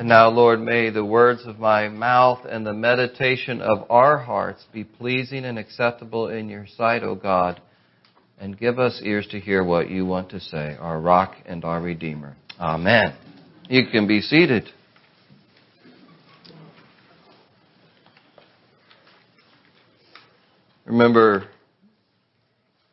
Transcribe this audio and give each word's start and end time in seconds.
And 0.00 0.08
now, 0.08 0.30
Lord, 0.30 0.62
may 0.62 0.88
the 0.88 1.04
words 1.04 1.42
of 1.44 1.58
my 1.58 1.90
mouth 1.90 2.46
and 2.48 2.64
the 2.66 2.72
meditation 2.72 3.60
of 3.60 3.90
our 3.90 4.16
hearts 4.16 4.64
be 4.72 4.82
pleasing 4.82 5.44
and 5.44 5.58
acceptable 5.58 6.28
in 6.28 6.48
your 6.48 6.66
sight, 6.78 7.02
O 7.02 7.14
God, 7.14 7.60
and 8.38 8.58
give 8.58 8.78
us 8.78 9.02
ears 9.04 9.26
to 9.32 9.38
hear 9.38 9.62
what 9.62 9.90
you 9.90 10.06
want 10.06 10.30
to 10.30 10.40
say, 10.40 10.74
our 10.80 10.98
rock 10.98 11.34
and 11.44 11.66
our 11.66 11.82
redeemer. 11.82 12.34
Amen. 12.58 13.14
You 13.68 13.88
can 13.92 14.08
be 14.08 14.22
seated. 14.22 14.70
Remember 20.86 21.44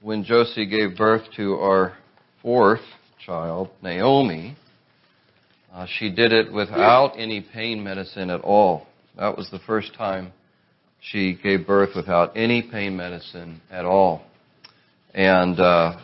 when 0.02 0.26
Josie 0.26 0.66
gave 0.66 0.98
birth 0.98 1.24
to 1.38 1.54
our 1.54 1.96
fourth 2.42 2.82
child, 3.26 3.70
Naomi, 3.82 4.58
uh, 5.78 5.86
she 6.00 6.09
did 6.09 6.34
it 6.34 6.52
without 6.52 7.14
any 7.20 7.39
pain 7.39 7.84
medicine 7.84 8.32
at 8.32 8.42
all. 8.42 8.88
That 9.15 9.38
was 9.38 9.47
the 9.52 9.60
first 9.60 9.93
time 9.93 10.33
she 11.00 11.36
gave 11.36 11.68
birth 11.68 11.92
without 11.96 12.36
any 12.36 12.64
pain 12.64 12.97
medicine 12.97 13.61
at 13.69 13.86
all. 13.86 14.25
And 15.14 15.60
uh, 15.60 16.00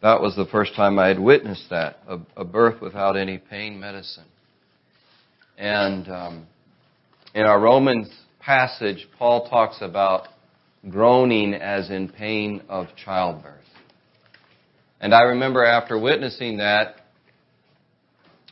that 0.00 0.22
was 0.22 0.34
the 0.34 0.46
first 0.46 0.74
time 0.74 0.98
I 0.98 1.08
had 1.08 1.18
witnessed 1.18 1.66
that 1.68 1.98
a, 2.08 2.20
a 2.38 2.44
birth 2.44 2.80
without 2.80 3.18
any 3.18 3.36
pain 3.36 3.78
medicine. 3.78 4.24
And 5.58 6.08
um, 6.08 6.46
in 7.34 7.42
our 7.42 7.60
Romans 7.60 8.08
passage, 8.40 9.06
Paul 9.18 9.46
talks 9.50 9.76
about 9.82 10.28
groaning 10.88 11.52
as 11.52 11.90
in 11.90 12.08
pain 12.08 12.62
of 12.66 12.86
childbirth. 13.04 13.60
And 15.02 15.14
I 15.14 15.24
remember 15.24 15.62
after 15.62 15.98
witnessing 15.98 16.56
that, 16.58 17.01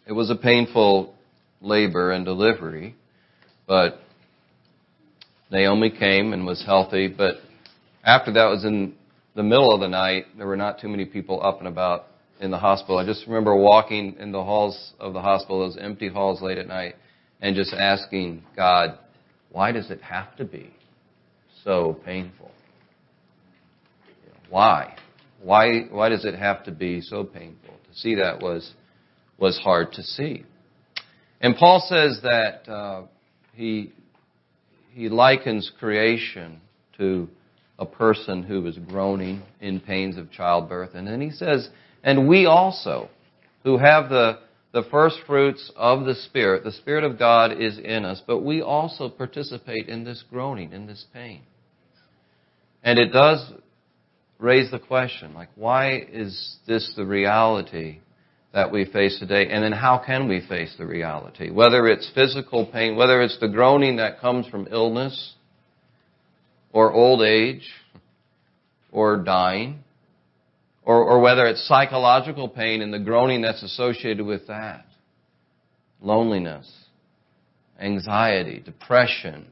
it 0.06 0.12
was 0.12 0.30
a 0.30 0.36
painful 0.36 1.14
labor 1.60 2.10
and 2.10 2.24
delivery, 2.24 2.94
but 3.66 4.00
Naomi 5.50 5.90
came 5.90 6.32
and 6.32 6.46
was 6.46 6.64
healthy. 6.64 7.08
But 7.08 7.36
after 8.04 8.32
that 8.32 8.46
was 8.46 8.64
in 8.64 8.94
the 9.34 9.42
middle 9.42 9.72
of 9.72 9.80
the 9.80 9.88
night. 9.88 10.26
There 10.36 10.46
were 10.46 10.56
not 10.56 10.80
too 10.80 10.88
many 10.88 11.04
people 11.04 11.42
up 11.42 11.58
and 11.58 11.68
about 11.68 12.06
in 12.40 12.50
the 12.50 12.58
hospital. 12.58 12.98
I 12.98 13.04
just 13.04 13.26
remember 13.26 13.54
walking 13.54 14.16
in 14.18 14.32
the 14.32 14.42
halls 14.42 14.92
of 14.98 15.12
the 15.12 15.20
hospital, 15.20 15.60
those 15.60 15.76
empty 15.76 16.08
halls 16.08 16.42
late 16.42 16.58
at 16.58 16.66
night, 16.66 16.96
and 17.40 17.54
just 17.54 17.72
asking 17.72 18.42
God, 18.56 18.98
why 19.50 19.72
does 19.72 19.90
it 19.90 20.02
have 20.02 20.36
to 20.36 20.44
be 20.44 20.70
so 21.64 22.00
painful? 22.04 22.50
Why? 24.48 24.96
Why, 25.42 25.82
why 25.90 26.08
does 26.08 26.24
it 26.24 26.34
have 26.34 26.64
to 26.64 26.72
be 26.72 27.00
so 27.00 27.24
painful? 27.24 27.74
To 27.88 27.98
see 27.98 28.16
that 28.16 28.40
was 28.40 28.72
was 29.40 29.58
hard 29.58 29.92
to 29.92 30.02
see. 30.02 30.44
And 31.40 31.56
Paul 31.56 31.84
says 31.88 32.20
that 32.22 32.70
uh, 32.70 33.02
he, 33.54 33.92
he 34.92 35.08
likens 35.08 35.72
creation 35.78 36.60
to 36.98 37.28
a 37.78 37.86
person 37.86 38.42
who 38.42 38.66
is 38.66 38.78
groaning 38.88 39.42
in 39.60 39.80
pains 39.80 40.18
of 40.18 40.30
childbirth. 40.30 40.90
And 40.94 41.06
then 41.06 41.20
he 41.22 41.30
says, 41.30 41.70
and 42.04 42.28
we 42.28 42.44
also, 42.44 43.08
who 43.64 43.78
have 43.78 44.10
the, 44.10 44.40
the 44.72 44.82
first 44.90 45.16
fruits 45.26 45.72
of 45.76 46.04
the 46.04 46.14
Spirit, 46.14 46.62
the 46.62 46.72
Spirit 46.72 47.04
of 47.04 47.18
God 47.18 47.60
is 47.60 47.78
in 47.78 48.04
us, 48.04 48.22
but 48.26 48.40
we 48.40 48.60
also 48.60 49.08
participate 49.08 49.88
in 49.88 50.04
this 50.04 50.22
groaning, 50.30 50.72
in 50.72 50.86
this 50.86 51.06
pain. 51.14 51.40
And 52.82 52.98
it 52.98 53.12
does 53.12 53.50
raise 54.38 54.70
the 54.70 54.78
question, 54.78 55.32
like, 55.32 55.48
why 55.54 55.98
is 55.98 56.56
this 56.66 56.92
the 56.96 57.04
reality 57.04 58.00
that 58.52 58.72
we 58.72 58.84
face 58.84 59.18
today? 59.18 59.48
And 59.48 59.62
then 59.62 59.72
how 59.72 60.02
can 60.04 60.28
we 60.28 60.44
face 60.46 60.74
the 60.76 60.86
reality? 60.86 61.50
Whether 61.50 61.86
it's 61.86 62.10
physical 62.14 62.66
pain, 62.66 62.96
whether 62.96 63.22
it's 63.22 63.38
the 63.38 63.48
groaning 63.48 63.96
that 63.96 64.20
comes 64.20 64.46
from 64.48 64.68
illness 64.70 65.34
or 66.72 66.92
old 66.92 67.22
age 67.22 67.68
or 68.92 69.18
dying, 69.18 69.80
or, 70.82 71.04
or 71.04 71.20
whether 71.20 71.46
it's 71.46 71.66
psychological 71.68 72.48
pain 72.48 72.82
and 72.82 72.92
the 72.92 72.98
groaning 72.98 73.42
that's 73.42 73.62
associated 73.62 74.26
with 74.26 74.46
that, 74.48 74.84
loneliness, 76.00 76.68
anxiety, 77.80 78.60
depression, 78.64 79.46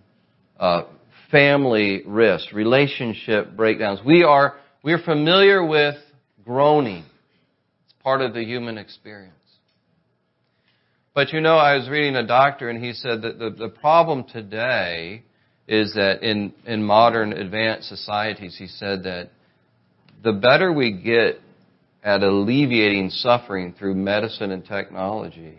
uh, 0.58 0.82
family 1.30 2.02
risk, 2.06 2.52
relationship 2.52 3.54
breakdowns. 3.54 4.00
We 4.04 4.24
are, 4.24 4.56
we're 4.82 5.02
familiar 5.02 5.64
with 5.64 5.96
groaning 6.44 7.04
part 8.08 8.22
of 8.22 8.32
the 8.32 8.42
human 8.42 8.78
experience. 8.78 9.34
But 11.14 11.30
you 11.30 11.42
know, 11.42 11.58
I 11.58 11.76
was 11.76 11.90
reading 11.90 12.16
a 12.16 12.26
doctor 12.26 12.70
and 12.70 12.82
he 12.82 12.94
said 12.94 13.20
that 13.20 13.38
the, 13.38 13.50
the 13.50 13.68
problem 13.68 14.24
today 14.24 15.24
is 15.66 15.92
that 15.92 16.22
in, 16.22 16.54
in 16.64 16.82
modern 16.82 17.34
advanced 17.34 17.86
societies, 17.86 18.56
he 18.58 18.66
said 18.66 19.02
that 19.02 19.28
the 20.24 20.32
better 20.32 20.72
we 20.72 20.90
get 20.90 21.38
at 22.02 22.22
alleviating 22.22 23.10
suffering 23.10 23.74
through 23.78 23.94
medicine 23.94 24.52
and 24.52 24.64
technology, 24.64 25.58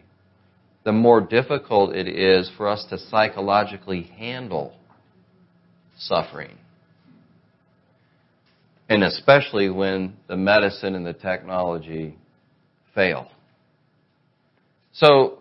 the 0.86 0.92
more 0.92 1.22
difficult 1.22 1.94
it 1.96 2.08
is 2.08 2.50
for 2.58 2.68
us 2.68 2.84
to 2.90 2.98
psychologically 2.98 4.02
handle 4.18 4.74
suffering. 6.00 6.58
And 8.90 9.04
especially 9.04 9.70
when 9.70 10.16
the 10.28 10.36
medicine 10.36 10.96
and 10.96 11.06
the 11.06 11.14
technology 11.14 12.16
fail. 13.00 13.32
So, 14.92 15.40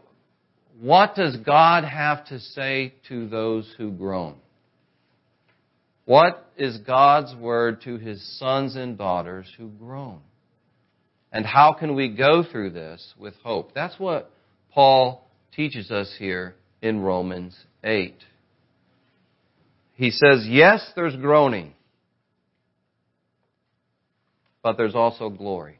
what 0.81 1.17
does 1.17 1.37
God 1.39 1.83
have 1.83 2.25
to 2.27 2.39
say 2.39 2.95
to 3.09 3.29
those 3.29 3.69
who 3.77 3.91
groan? 3.91 4.37
What 6.05 6.47
is 6.57 6.79
God's 6.79 7.35
word 7.35 7.83
to 7.83 7.99
his 7.99 8.39
sons 8.39 8.77
and 8.77 8.97
daughters 8.97 9.53
who 9.59 9.71
groan? 9.71 10.21
And 11.33 11.45
how 11.45 11.73
can 11.73 11.97
we 11.97 12.09
go 12.09 12.45
through 12.45 12.71
this 12.71 13.13
with 13.19 13.35
hope? 13.43 13.75
That's 13.75 13.99
what 13.99 14.31
Paul 14.71 15.29
teaches 15.53 15.91
us 15.91 16.15
here 16.17 16.55
in 16.81 17.01
Romans 17.01 17.57
8. 17.83 18.15
He 19.95 20.13
says, 20.13 20.47
yes, 20.49 20.93
there's 20.95 21.17
groaning, 21.17 21.75
but 24.63 24.77
there's 24.77 24.95
also 24.95 25.29
glory. 25.29 25.78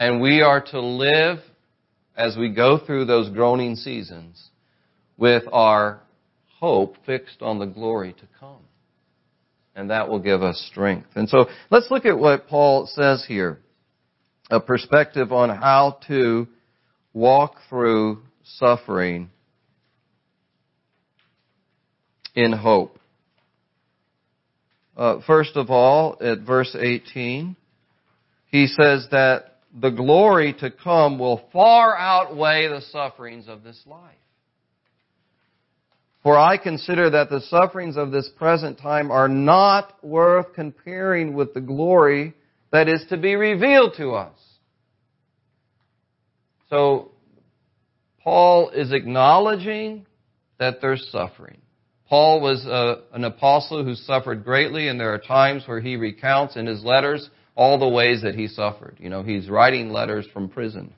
And 0.00 0.20
we 0.20 0.42
are 0.42 0.60
to 0.60 0.80
live 0.80 1.38
as 2.16 2.36
we 2.36 2.50
go 2.50 2.78
through 2.78 3.06
those 3.06 3.30
groaning 3.30 3.76
seasons 3.76 4.50
with 5.16 5.44
our 5.52 6.00
hope 6.58 6.96
fixed 7.06 7.42
on 7.42 7.58
the 7.58 7.66
glory 7.66 8.12
to 8.12 8.28
come. 8.38 8.60
And 9.74 9.90
that 9.90 10.08
will 10.08 10.18
give 10.18 10.42
us 10.42 10.64
strength. 10.70 11.08
And 11.14 11.28
so 11.28 11.46
let's 11.70 11.90
look 11.90 12.04
at 12.04 12.18
what 12.18 12.48
Paul 12.48 12.86
says 12.86 13.24
here. 13.26 13.58
A 14.50 14.60
perspective 14.60 15.32
on 15.32 15.50
how 15.50 15.98
to 16.08 16.48
walk 17.12 17.56
through 17.68 18.22
suffering 18.44 19.30
in 22.34 22.52
hope. 22.52 22.98
Uh, 24.96 25.20
first 25.26 25.56
of 25.56 25.70
all, 25.70 26.16
at 26.20 26.40
verse 26.40 26.76
18, 26.78 27.56
he 28.46 28.66
says 28.66 29.06
that 29.12 29.57
the 29.80 29.90
glory 29.90 30.54
to 30.60 30.70
come 30.70 31.18
will 31.18 31.48
far 31.52 31.96
outweigh 31.96 32.68
the 32.68 32.80
sufferings 32.80 33.48
of 33.48 33.62
this 33.62 33.80
life. 33.86 34.14
For 36.22 36.36
I 36.36 36.56
consider 36.56 37.10
that 37.10 37.30
the 37.30 37.40
sufferings 37.42 37.96
of 37.96 38.10
this 38.10 38.28
present 38.36 38.78
time 38.78 39.10
are 39.10 39.28
not 39.28 39.94
worth 40.04 40.52
comparing 40.54 41.34
with 41.34 41.54
the 41.54 41.60
glory 41.60 42.34
that 42.70 42.88
is 42.88 43.04
to 43.08 43.16
be 43.16 43.34
revealed 43.34 43.94
to 43.96 44.12
us. 44.12 44.38
So, 46.68 47.12
Paul 48.22 48.70
is 48.70 48.92
acknowledging 48.92 50.06
that 50.58 50.80
there's 50.82 51.08
suffering. 51.10 51.62
Paul 52.08 52.40
was 52.40 52.66
a, 52.66 52.70
uh, 52.70 53.00
an 53.12 53.24
apostle 53.24 53.84
who 53.84 53.94
suffered 53.94 54.44
greatly, 54.44 54.88
and 54.88 54.98
there 54.98 55.14
are 55.14 55.18
times 55.18 55.62
where 55.66 55.80
he 55.80 55.96
recounts 55.96 56.56
in 56.56 56.66
his 56.66 56.82
letters 56.82 57.30
all 57.58 57.76
the 57.76 57.88
ways 57.88 58.22
that 58.22 58.36
he 58.36 58.46
suffered. 58.46 58.96
You 59.00 59.10
know, 59.10 59.24
he's 59.24 59.50
writing 59.50 59.90
letters 59.90 60.24
from 60.32 60.48
prison. 60.48 60.94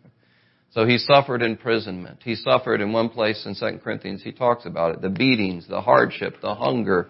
So 0.72 0.84
he 0.84 0.98
suffered 0.98 1.40
imprisonment. 1.40 2.18
He 2.22 2.34
suffered 2.34 2.82
in 2.82 2.92
one 2.92 3.08
place 3.08 3.46
in 3.46 3.54
2 3.54 3.78
Corinthians, 3.82 4.22
he 4.22 4.30
talks 4.30 4.66
about 4.66 4.94
it. 4.94 5.00
The 5.00 5.08
beatings, 5.08 5.66
the 5.66 5.80
hardship, 5.80 6.36
the 6.42 6.54
hunger, 6.54 7.08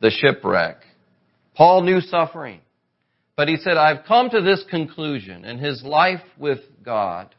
the 0.00 0.10
shipwreck. 0.10 0.76
Paul 1.56 1.82
knew 1.82 2.00
suffering. 2.00 2.60
But 3.36 3.48
he 3.48 3.56
said, 3.56 3.76
I've 3.76 4.04
come 4.06 4.30
to 4.30 4.40
this 4.40 4.64
conclusion 4.70 5.44
in 5.44 5.58
his 5.58 5.82
life 5.82 6.22
with 6.38 6.60
God, 6.84 7.34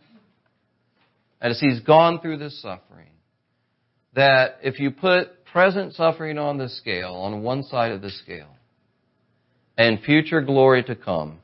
as 1.40 1.62
he's 1.62 1.80
gone 1.80 2.20
through 2.20 2.38
this 2.38 2.62
suffering, 2.62 3.12
that 4.16 4.58
if 4.64 4.82
you 4.82 4.92
put 4.92 5.46
present 5.46 5.94
suffering 5.94 6.38
on 6.38 6.58
the 6.58 6.68
scale, 6.68 7.14
on 7.14 7.42
one 7.42 7.64
side 7.64 7.94
of 7.94 8.02
the 8.02 8.10
scale, 8.10 8.58
and 9.78 10.02
future 10.02 10.42
glory 10.42 10.84
to 10.84 10.96
come, 10.96 11.40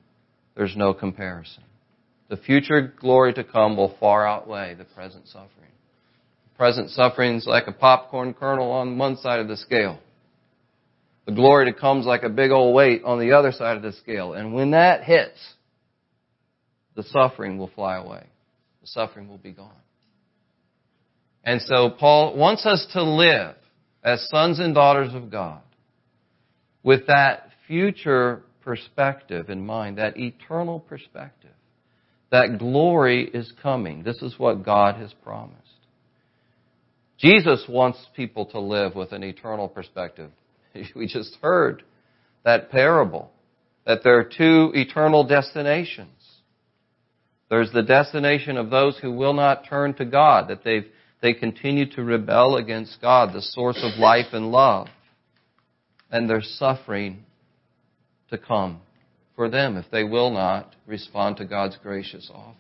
there's 0.60 0.76
no 0.76 0.94
comparison. 0.94 1.64
The 2.28 2.36
future 2.36 2.94
glory 3.00 3.34
to 3.36 3.46
come 3.46 3.78
will 3.78 3.96
far 3.98 4.28
outweigh 4.28 4.76
the 4.78 4.84
present 4.84 5.26
suffering. 5.30 5.72
The 6.52 6.58
present 6.58 6.90
suffering 6.90 7.36
is 7.38 7.46
like 7.48 7.68
a 7.68 7.72
popcorn 7.72 8.34
kernel 8.34 8.70
on 8.70 8.98
one 8.98 9.16
side 9.16 9.40
of 9.40 9.48
the 9.48 9.56
scale. 9.56 9.98
The 11.26 11.32
glory 11.32 11.72
that 11.72 11.80
comes 11.80 12.06
like 12.06 12.24
a 12.24 12.30
big 12.30 12.52
old 12.52 12.76
weight 12.76 13.04
on 13.06 13.22
the 13.22 13.32
other 13.32 13.54
side 13.54 13.78
of 13.78 13.84
the 13.84 13.94
scale. 13.94 14.34
And 14.34 14.54
when 14.54 14.72
that 14.72 15.06
hits, 15.06 15.40
the 16.94 17.04
suffering 17.04 17.58
will 17.58 17.72
fly 17.74 17.96
away. 17.96 18.28
The 18.82 18.88
suffering 18.88 19.30
will 19.30 19.38
be 19.38 19.52
gone. 19.52 19.72
And 21.46 21.62
so 21.62 21.90
Paul 21.90 22.36
wants 22.36 22.66
us 22.66 22.86
to 22.92 23.02
live 23.02 23.56
as 24.04 24.28
sons 24.28 24.60
and 24.60 24.76
daughters 24.76 25.14
of 25.14 25.32
God 25.32 25.62
with 26.84 27.08
that 27.08 27.48
future 27.66 28.44
perspective 28.70 29.50
in 29.50 29.66
mind, 29.66 29.98
that 29.98 30.16
eternal 30.16 30.80
perspective. 30.80 31.50
That 32.32 32.60
glory 32.60 33.28
is 33.28 33.52
coming. 33.64 34.04
This 34.04 34.22
is 34.22 34.38
what 34.38 34.64
God 34.64 34.94
has 34.98 35.12
promised. 35.24 35.58
Jesus 37.18 37.66
wants 37.68 37.98
people 38.16 38.46
to 38.46 38.60
live 38.60 38.94
with 38.94 39.12
an 39.12 39.24
eternal 39.24 39.68
perspective. 39.68 40.30
We 40.96 41.08
just 41.08 41.36
heard 41.42 41.82
that 42.46 42.70
parable 42.70 43.32
that 43.88 44.02
there 44.04 44.20
are 44.20 44.24
two 44.24 44.72
eternal 44.76 45.24
destinations. 45.24 46.22
There's 47.50 47.72
the 47.72 47.82
destination 47.82 48.56
of 48.58 48.70
those 48.70 49.00
who 49.00 49.14
will 49.14 49.34
not 49.34 49.68
turn 49.68 49.96
to 49.96 50.06
God, 50.06 50.50
that 50.50 50.64
they've, 50.64 50.86
they 51.24 51.34
continue 51.34 51.90
to 51.94 52.04
rebel 52.04 52.58
against 52.58 53.02
God, 53.02 53.34
the 53.34 53.42
source 53.42 53.82
of 53.82 54.00
life 54.00 54.28
and 54.32 54.52
love. 54.52 54.90
And 56.12 56.30
there's 56.30 56.56
suffering 56.60 57.26
to 58.30 58.38
come 58.38 58.82
for 59.36 59.50
them 59.50 59.78
if 59.78 59.86
they 59.92 60.04
will 60.04 60.32
not 60.32 60.76
respond 60.86 61.38
to 61.38 61.46
God's 61.46 61.78
gracious 61.82 62.30
offer. 62.34 62.56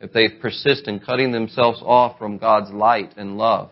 If 0.00 0.12
they 0.12 0.28
persist 0.28 0.88
in 0.88 1.00
cutting 1.00 1.32
themselves 1.32 1.80
off 1.82 2.18
from 2.18 2.38
God's 2.38 2.70
light 2.70 3.14
and 3.16 3.38
love, 3.38 3.70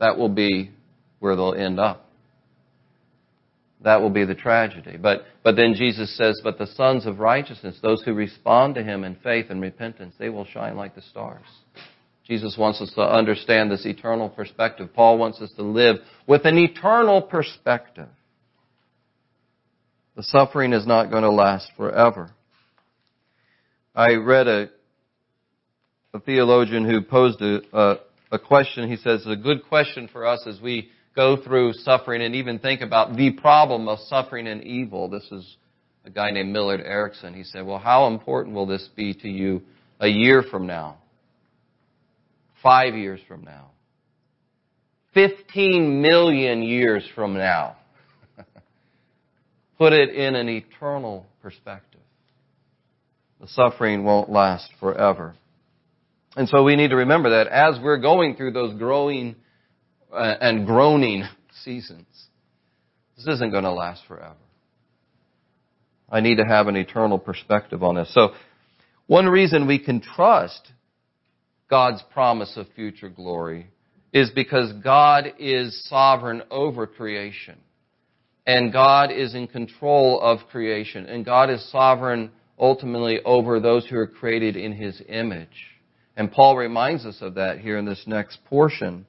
that 0.00 0.16
will 0.18 0.28
be 0.28 0.70
where 1.20 1.36
they'll 1.36 1.54
end 1.54 1.80
up. 1.80 2.06
That 3.82 4.00
will 4.00 4.10
be 4.10 4.24
the 4.24 4.34
tragedy. 4.34 4.96
But, 4.96 5.22
but 5.42 5.56
then 5.56 5.74
Jesus 5.74 6.16
says, 6.16 6.40
but 6.42 6.58
the 6.58 6.66
sons 6.66 7.06
of 7.06 7.18
righteousness, 7.18 7.78
those 7.82 8.02
who 8.02 8.14
respond 8.14 8.74
to 8.74 8.82
Him 8.82 9.04
in 9.04 9.16
faith 9.16 9.46
and 9.50 9.60
repentance, 9.60 10.14
they 10.18 10.28
will 10.28 10.46
shine 10.46 10.76
like 10.76 10.94
the 10.94 11.02
stars. 11.02 11.44
Jesus 12.26 12.56
wants 12.58 12.80
us 12.80 12.90
to 12.94 13.02
understand 13.02 13.70
this 13.70 13.86
eternal 13.86 14.28
perspective. 14.28 14.88
Paul 14.94 15.18
wants 15.18 15.40
us 15.40 15.52
to 15.56 15.62
live 15.62 15.96
with 16.26 16.44
an 16.44 16.58
eternal 16.58 17.22
perspective. 17.22 18.08
The 20.16 20.22
suffering 20.22 20.72
is 20.72 20.86
not 20.86 21.10
going 21.10 21.24
to 21.24 21.30
last 21.30 21.70
forever. 21.76 22.30
I 23.94 24.14
read 24.14 24.48
a, 24.48 24.70
a 26.14 26.20
theologian 26.20 26.86
who 26.86 27.02
posed 27.02 27.42
a, 27.42 27.60
a, 27.72 27.96
a 28.32 28.38
question. 28.38 28.88
He 28.88 28.96
says, 28.96 29.26
a 29.26 29.36
good 29.36 29.64
question 29.68 30.08
for 30.10 30.26
us 30.26 30.42
as 30.46 30.58
we 30.60 30.88
go 31.14 31.36
through 31.36 31.74
suffering 31.74 32.22
and 32.22 32.34
even 32.34 32.58
think 32.58 32.80
about 32.80 33.14
the 33.14 33.32
problem 33.32 33.88
of 33.88 33.98
suffering 34.00 34.46
and 34.46 34.64
evil. 34.64 35.08
This 35.08 35.30
is 35.30 35.56
a 36.06 36.10
guy 36.10 36.30
named 36.30 36.50
Millard 36.50 36.80
Erickson. 36.80 37.34
He 37.34 37.44
said, 37.44 37.66
well, 37.66 37.78
how 37.78 38.06
important 38.06 38.54
will 38.54 38.66
this 38.66 38.88
be 38.96 39.12
to 39.12 39.28
you 39.28 39.62
a 40.00 40.08
year 40.08 40.42
from 40.42 40.66
now? 40.66 40.96
Five 42.62 42.94
years 42.94 43.20
from 43.28 43.44
now? 43.44 43.70
15 45.12 46.00
million 46.00 46.62
years 46.62 47.06
from 47.14 47.34
now? 47.34 47.76
Put 49.78 49.92
it 49.92 50.10
in 50.14 50.34
an 50.34 50.48
eternal 50.48 51.26
perspective. 51.42 52.00
The 53.40 53.48
suffering 53.48 54.04
won't 54.04 54.30
last 54.30 54.70
forever. 54.80 55.34
And 56.36 56.48
so 56.48 56.62
we 56.64 56.76
need 56.76 56.88
to 56.88 56.96
remember 56.96 57.30
that 57.30 57.48
as 57.48 57.78
we're 57.82 58.00
going 58.00 58.36
through 58.36 58.52
those 58.52 58.78
growing 58.78 59.36
uh, 60.12 60.34
and 60.40 60.66
groaning 60.66 61.24
seasons. 61.64 62.06
This 63.16 63.26
isn't 63.26 63.50
going 63.50 63.64
to 63.64 63.72
last 63.72 64.02
forever. 64.06 64.36
I 66.10 66.20
need 66.20 66.36
to 66.36 66.44
have 66.44 66.68
an 66.68 66.76
eternal 66.76 67.18
perspective 67.18 67.82
on 67.82 67.96
this. 67.96 68.12
So, 68.14 68.30
one 69.06 69.26
reason 69.26 69.66
we 69.66 69.78
can 69.78 70.00
trust 70.00 70.70
God's 71.68 72.02
promise 72.12 72.56
of 72.56 72.66
future 72.74 73.08
glory 73.08 73.68
is 74.12 74.30
because 74.30 74.72
God 74.84 75.34
is 75.38 75.88
sovereign 75.88 76.42
over 76.50 76.86
creation. 76.86 77.58
And 78.46 78.72
God 78.72 79.10
is 79.10 79.34
in 79.34 79.48
control 79.48 80.20
of 80.20 80.46
creation. 80.50 81.06
And 81.06 81.24
God 81.24 81.50
is 81.50 81.70
sovereign 81.70 82.30
ultimately 82.58 83.20
over 83.24 83.58
those 83.60 83.86
who 83.86 83.96
are 83.96 84.06
created 84.06 84.56
in 84.56 84.72
His 84.72 85.02
image. 85.08 85.48
And 86.16 86.32
Paul 86.32 86.56
reminds 86.56 87.04
us 87.04 87.18
of 87.20 87.34
that 87.34 87.58
here 87.58 87.76
in 87.76 87.84
this 87.84 88.04
next 88.06 88.44
portion 88.46 89.06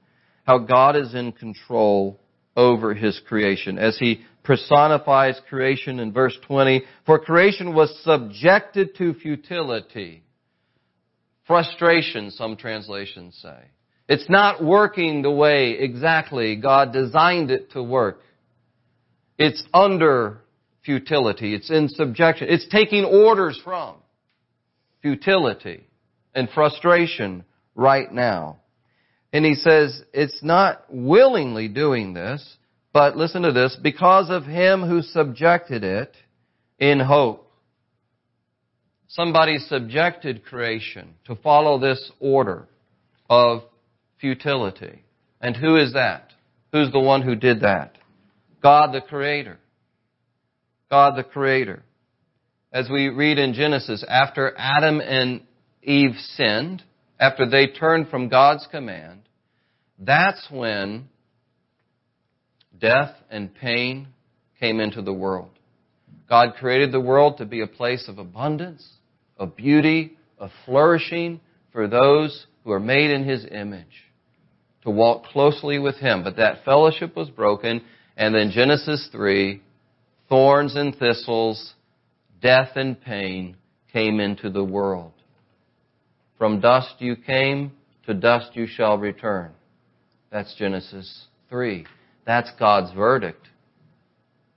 how 0.48 0.58
God 0.60 0.96
is 0.96 1.14
in 1.14 1.34
control 1.34 2.20
over 2.56 2.94
his 2.94 3.22
creation. 3.28 3.78
As 3.78 3.98
he 3.98 4.22
personifies 4.44 5.40
creation 5.48 6.00
in 6.00 6.14
verse 6.14 6.36
20, 6.48 6.84
for 7.06 7.20
creation 7.20 7.76
was 7.76 7.94
subjected 8.04 8.96
to 8.96 9.14
futility. 9.14 10.24
Frustration, 11.46 12.32
some 12.32 12.56
translations 12.56 13.38
say. 13.42 13.58
It's 14.10 14.30
not 14.30 14.64
working 14.64 15.22
the 15.22 15.32
way 15.32 15.72
exactly 15.72 16.56
God 16.56 16.94
designed 16.94 17.52
it 17.52 17.72
to 17.72 17.84
work. 17.84 18.22
It's 19.38 19.64
under 19.74 20.42
futility. 20.84 21.54
It's 21.54 21.70
in 21.70 21.90
subjection. 21.90 22.48
It's 22.50 22.68
taking 22.70 23.06
orders 23.06 23.60
from 23.64 23.96
futility 25.02 25.84
and 26.34 26.50
frustration 26.50 27.44
right 27.76 28.12
now. 28.12 28.58
And 29.34 29.46
he 29.46 29.56
says 29.56 30.02
it's 30.14 30.42
not 30.42 30.86
willingly 30.90 31.68
doing 31.68 32.14
this, 32.14 32.58
but 32.94 33.18
listen 33.18 33.44
to 33.44 33.52
this, 33.52 33.78
because 33.82 34.30
of 34.30 34.44
him 34.46 34.82
who 34.82 35.02
subjected 35.02 35.84
it 35.84 36.16
in 36.80 37.00
hope. 37.00 37.52
Somebody 39.08 39.60
subjected 39.60 40.44
creation 40.46 41.14
to 41.26 41.36
follow 41.36 41.80
this 41.80 42.12
order 42.20 42.68
of 43.30 43.64
futility. 44.20 45.04
And 45.40 45.56
who 45.56 45.76
is 45.76 45.94
that? 45.94 46.32
Who's 46.72 46.92
the 46.92 47.00
one 47.00 47.22
who 47.22 47.36
did 47.36 47.62
that? 47.62 47.98
God 48.62 48.94
the 48.94 49.02
Creator. 49.02 49.60
God 50.90 51.16
the 51.16 51.24
Creator. 51.24 51.84
As 52.72 52.90
we 52.90 53.08
read 53.08 53.38
in 53.38 53.54
Genesis, 53.54 54.04
after 54.08 54.54
Adam 54.58 55.00
and 55.00 55.42
Eve 55.84 56.16
sinned, 56.36 56.84
after 57.20 57.50
they 57.50 57.68
turned 57.68 58.10
from 58.10 58.30
God's 58.30 58.68
command, 58.70 59.22
that's 60.00 60.48
when 60.52 61.08
death 62.80 63.16
and 63.30 63.54
pain 63.56 64.08
came 64.60 64.80
into 64.80 65.02
the 65.02 65.14
world. 65.14 65.50
God 66.30 66.56
created 66.60 66.92
the 66.92 67.00
world 67.00 67.38
to 67.38 67.46
be 67.46 67.62
a 67.62 67.68
place 67.68 68.08
of 68.08 68.18
abundance, 68.18 68.86
of 69.38 69.56
beauty, 69.56 70.18
of 70.38 70.52
flourishing 70.66 71.40
for 71.72 71.88
those 71.88 72.46
who 72.64 72.72
are 72.72 72.80
made 72.80 73.12
in 73.12 73.24
His 73.24 73.46
image, 73.50 74.04
to 74.84 74.90
walk 74.90 75.26
closely 75.26 75.80
with 75.80 75.96
Him. 75.96 76.24
But 76.24 76.36
that 76.36 76.66
fellowship 76.66 77.16
was 77.16 77.30
broken, 77.30 77.82
and 78.18 78.34
then 78.34 78.50
Genesis 78.50 79.08
3, 79.12 79.62
thorns 80.28 80.76
and 80.76 80.96
thistles, 80.98 81.76
death 82.42 82.72
and 82.76 83.00
pain 83.00 83.56
came 83.94 84.20
into 84.20 84.50
the 84.50 84.64
world. 84.64 85.14
From 86.38 86.60
dust 86.60 86.96
you 87.00 87.16
came, 87.16 87.72
to 88.08 88.16
dust 88.16 88.56
you 88.56 88.66
shall 88.66 88.98
return. 88.98 89.52
That's 90.32 90.54
Genesis 90.56 91.28
3. 91.50 91.86
That's 92.26 92.50
God's 92.60 92.92
verdict 92.94 93.48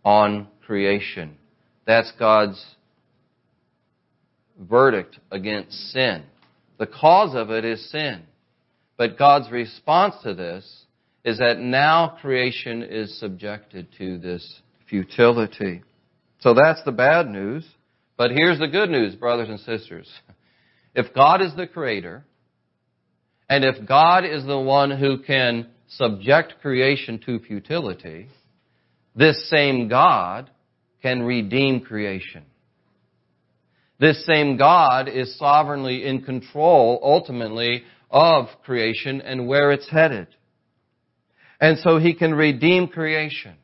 on 0.05 0.49
creation. 0.67 1.37
That's 1.87 2.13
God's 2.19 2.65
verdict 4.59 5.19
against 5.31 5.73
sin. 5.93 6.23
The 6.79 6.87
cause 6.87 7.35
of 7.35 7.51
it 7.51 7.65
is 7.67 7.91
sin. 7.91 8.23
But 8.97 9.19
God's 9.19 9.51
response 9.51 10.15
to 10.23 10.35
this 10.35 10.80
is 11.25 11.39
that 11.39 11.59
now 11.59 12.17
creation 12.21 12.83
is 12.83 13.19
subjected 13.19 13.89
to 13.99 14.19
this 14.19 14.61
futility. 14.89 15.83
So 16.41 16.55
that's 16.55 16.83
the 16.85 16.93
bad 16.93 17.29
news. 17.29 17.67
But 18.17 18.31
here's 18.31 18.59
the 18.59 18.69
good 18.69 18.91
news, 18.91 19.15
brothers 19.15 19.49
and 19.49 19.61
sisters. 19.61 20.09
If 20.95 21.15
God 21.15 21.43
is 21.43 21.55
the 21.55 21.67
creator, 21.67 22.25
and 23.49 23.65
if 23.65 23.87
God 23.87 24.25
is 24.25 24.45
the 24.45 24.59
one 24.59 24.91
who 24.91 25.19
can 25.19 25.69
subject 25.89 26.55
creation 26.63 27.21
to 27.27 27.39
futility, 27.41 28.29
this 29.15 29.49
same 29.51 29.89
God 29.89 30.51
can 31.03 31.23
redeem 31.23 31.81
creation. 31.81 32.45
This 33.99 34.25
same 34.25 34.57
God 34.57 35.09
is 35.09 35.39
sovereignly 35.39 36.07
in 36.07 36.23
control, 36.23 37.01
ultimately, 37.03 37.83
of 38.11 38.47
creation 38.65 39.21
and 39.21 39.47
where 39.47 39.73
it's 39.73 39.89
headed. 39.91 40.29
And 41.61 41.79
so 41.79 41.99
he 41.99 42.15
can 42.15 42.35
redeem 42.35 42.89
creation. 42.89 43.55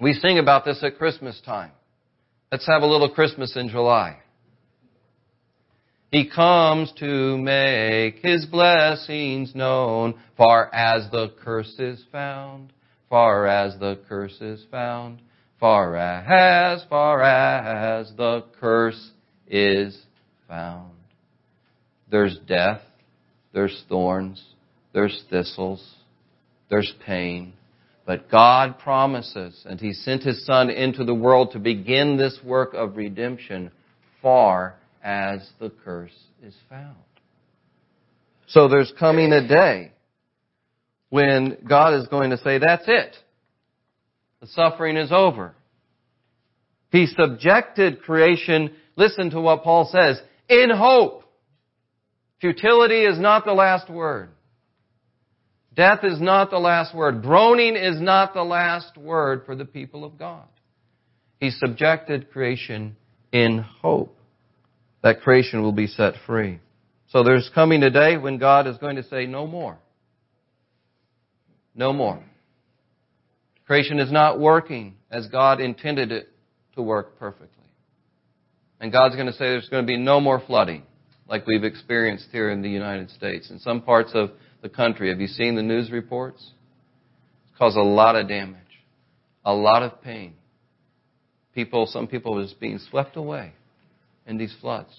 We 0.00 0.12
sing 0.12 0.38
about 0.38 0.64
this 0.64 0.82
at 0.84 0.98
Christmas 0.98 1.40
time. 1.44 1.72
Let's 2.52 2.66
have 2.66 2.82
a 2.82 2.86
little 2.86 3.10
Christmas 3.10 3.56
in 3.56 3.68
July. 3.68 4.18
He 6.10 6.30
comes 6.30 6.92
to 7.00 7.36
make 7.36 8.20
his 8.22 8.46
blessings 8.46 9.54
known, 9.54 10.14
far 10.36 10.72
as 10.74 11.10
the 11.10 11.32
curse 11.44 11.74
is 11.78 12.02
found, 12.10 12.72
far 13.10 13.46
as 13.46 13.78
the 13.78 13.98
curse 14.08 14.40
is 14.40 14.64
found, 14.70 15.20
far 15.60 15.96
as, 15.96 16.82
far 16.88 17.22
as 17.22 18.10
the 18.16 18.44
curse 18.58 19.10
is 19.46 20.00
found. 20.46 20.92
There's 22.10 22.38
death, 22.46 22.80
there's 23.52 23.84
thorns, 23.88 24.42
there's 24.94 25.24
thistles, 25.28 25.86
there's 26.68 26.92
pain. 27.04 27.54
But 28.06 28.30
God 28.30 28.78
promises, 28.78 29.64
and 29.68 29.78
He 29.80 29.92
sent 29.92 30.22
His 30.22 30.46
Son 30.46 30.70
into 30.70 31.04
the 31.04 31.14
world 31.14 31.52
to 31.52 31.58
begin 31.58 32.16
this 32.16 32.38
work 32.42 32.72
of 32.74 32.96
redemption 32.96 33.70
far 34.22 34.76
as 35.02 35.48
the 35.60 35.70
curse 35.84 36.16
is 36.42 36.54
found. 36.70 36.96
So 38.46 38.68
there's 38.68 38.92
coming 38.98 39.32
a 39.32 39.46
day 39.46 39.92
when 41.10 41.58
God 41.68 41.94
is 41.94 42.06
going 42.08 42.30
to 42.30 42.38
say, 42.38 42.58
that's 42.58 42.84
it. 42.86 43.14
The 44.40 44.46
suffering 44.46 44.96
is 44.96 45.12
over. 45.12 45.54
He 46.90 47.06
subjected 47.06 48.02
creation, 48.02 48.74
listen 48.96 49.30
to 49.30 49.40
what 49.40 49.64
Paul 49.64 49.90
says, 49.92 50.20
in 50.48 50.70
hope. 50.70 51.24
Futility 52.40 53.02
is 53.04 53.18
not 53.18 53.44
the 53.44 53.52
last 53.52 53.90
word. 53.90 54.30
Death 55.78 56.00
is 56.02 56.20
not 56.20 56.50
the 56.50 56.58
last 56.58 56.92
word. 56.92 57.22
Groaning 57.22 57.76
is 57.76 58.00
not 58.00 58.34
the 58.34 58.42
last 58.42 58.98
word 58.98 59.46
for 59.46 59.54
the 59.54 59.64
people 59.64 60.04
of 60.04 60.18
God. 60.18 60.42
He 61.38 61.50
subjected 61.50 62.32
creation 62.32 62.96
in 63.30 63.58
hope 63.58 64.18
that 65.04 65.20
creation 65.20 65.62
will 65.62 65.70
be 65.70 65.86
set 65.86 66.14
free. 66.26 66.58
So 67.10 67.22
there's 67.22 67.48
coming 67.54 67.84
a 67.84 67.90
day 67.90 68.16
when 68.16 68.38
God 68.38 68.66
is 68.66 68.76
going 68.78 68.96
to 68.96 69.04
say, 69.04 69.26
no 69.26 69.46
more. 69.46 69.78
No 71.76 71.92
more. 71.92 72.24
Creation 73.64 74.00
is 74.00 74.10
not 74.10 74.40
working 74.40 74.96
as 75.12 75.28
God 75.28 75.60
intended 75.60 76.10
it 76.10 76.28
to 76.74 76.82
work 76.82 77.20
perfectly. 77.20 77.70
And 78.80 78.90
God's 78.90 79.14
going 79.14 79.28
to 79.28 79.32
say 79.32 79.44
there's 79.44 79.68
going 79.68 79.84
to 79.84 79.86
be 79.86 79.96
no 79.96 80.20
more 80.20 80.42
flooding 80.44 80.82
like 81.28 81.46
we've 81.46 81.64
experienced 81.64 82.28
here 82.32 82.50
in 82.50 82.62
the 82.62 82.70
United 82.70 83.10
States. 83.10 83.50
In 83.50 83.58
some 83.58 83.82
parts 83.82 84.12
of 84.14 84.30
the 84.62 84.68
country, 84.68 85.10
have 85.10 85.20
you 85.20 85.26
seen 85.26 85.54
the 85.54 85.62
news 85.62 85.90
reports? 85.90 86.52
It's 87.48 87.58
caused 87.58 87.76
a 87.76 87.82
lot 87.82 88.16
of 88.16 88.28
damage, 88.28 88.56
a 89.44 89.54
lot 89.54 89.82
of 89.82 90.02
pain. 90.02 90.34
People, 91.54 91.86
some 91.86 92.06
people 92.06 92.38
are 92.38 92.42
just 92.42 92.58
being 92.58 92.78
swept 92.90 93.16
away 93.16 93.52
in 94.26 94.38
these 94.38 94.54
floods. 94.60 94.94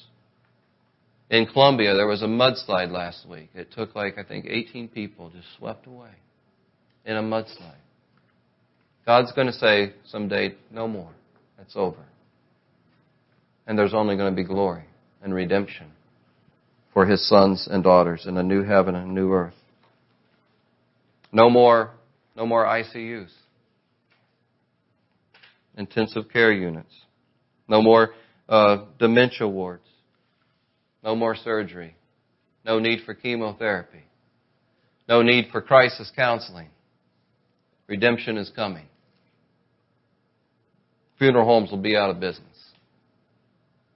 In 1.30 1.46
Colombia, 1.46 1.96
there 1.96 2.08
was 2.08 2.22
a 2.22 2.28
mudslide 2.28 2.92
last 2.92 3.28
week. 3.28 3.50
It 3.54 3.72
took 3.72 3.96
like, 3.96 4.18
I 4.18 4.24
think, 4.24 4.46
18 4.48 4.90
people 4.90 5.30
just 5.30 5.48
swept 5.58 5.88
away 5.88 6.10
in 7.06 7.16
a 7.16 7.22
mudslide. 7.22 7.76
God's 9.06 9.32
going 9.32 9.48
to 9.48 9.54
say 9.54 9.94
someday, 10.08 10.56
no 10.72 10.88
more. 10.88 11.12
It's 11.60 11.76
over. 11.76 12.04
And 13.68 13.78
there's 13.78 13.94
only 13.94 14.16
going 14.18 14.32
to 14.32 14.36
be 14.36 14.44
glory 14.44 14.86
and 15.22 15.34
redemption 15.34 15.92
for 17.00 17.06
his 17.06 17.30
sons 17.30 17.66
and 17.72 17.82
daughters 17.82 18.26
in 18.26 18.36
a 18.36 18.44
new 18.44 18.62
heaven 18.62 18.94
and 18.94 19.12
a 19.12 19.14
new 19.14 19.32
earth. 19.32 19.54
No 21.32 21.50
more, 21.50 21.92
no 22.36 22.46
more 22.46 22.66
ICUs. 22.66 23.32
Intensive 25.78 26.26
care 26.28 26.52
units. 26.52 26.94
No 27.70 27.82
more 27.82 28.10
uh, 28.50 28.84
dementia 29.00 29.48
wards. 29.48 29.88
No 31.02 31.16
more 31.16 31.38
surgery. 31.38 31.96
No 32.66 32.80
need 32.80 33.06
for 33.06 33.14
chemotherapy. 33.14 34.04
No 35.08 35.22
need 35.22 35.46
for 35.54 35.62
crisis 35.62 36.12
counseling. 36.14 36.68
Redemption 37.88 38.36
is 38.36 38.52
coming. 38.54 38.88
Funeral 41.18 41.46
homes 41.46 41.72
will 41.72 41.78
be 41.78 41.96
out 41.96 42.10
of 42.10 42.20
business. 42.20 42.58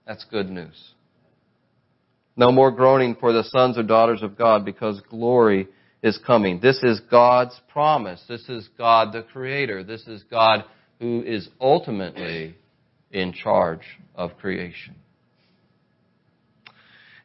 That's 0.08 0.24
good 0.24 0.50
news. 0.50 0.94
No 2.36 2.52
more 2.52 2.72
groaning 2.72 3.16
for 3.20 3.32
the 3.32 3.44
sons 3.44 3.78
or 3.78 3.84
daughters 3.84 4.24
of 4.24 4.38
God 4.38 4.66
because 4.66 5.02
glory 5.10 5.68
is 6.02 6.20
coming. 6.26 6.60
This 6.60 6.82
is 6.84 7.00
God's 7.12 7.60
promise. 7.70 8.24
This 8.28 8.48
is 8.50 8.68
God 8.78 9.14
the 9.14 9.22
Creator. 9.22 9.84
This 9.84 10.06
is 10.08 10.24
God 10.24 10.66
who 11.00 11.22
is 11.22 11.48
ultimately 11.62 12.56
in 13.12 13.34
charge 13.34 13.84
of 14.16 14.38
creation. 14.38 14.96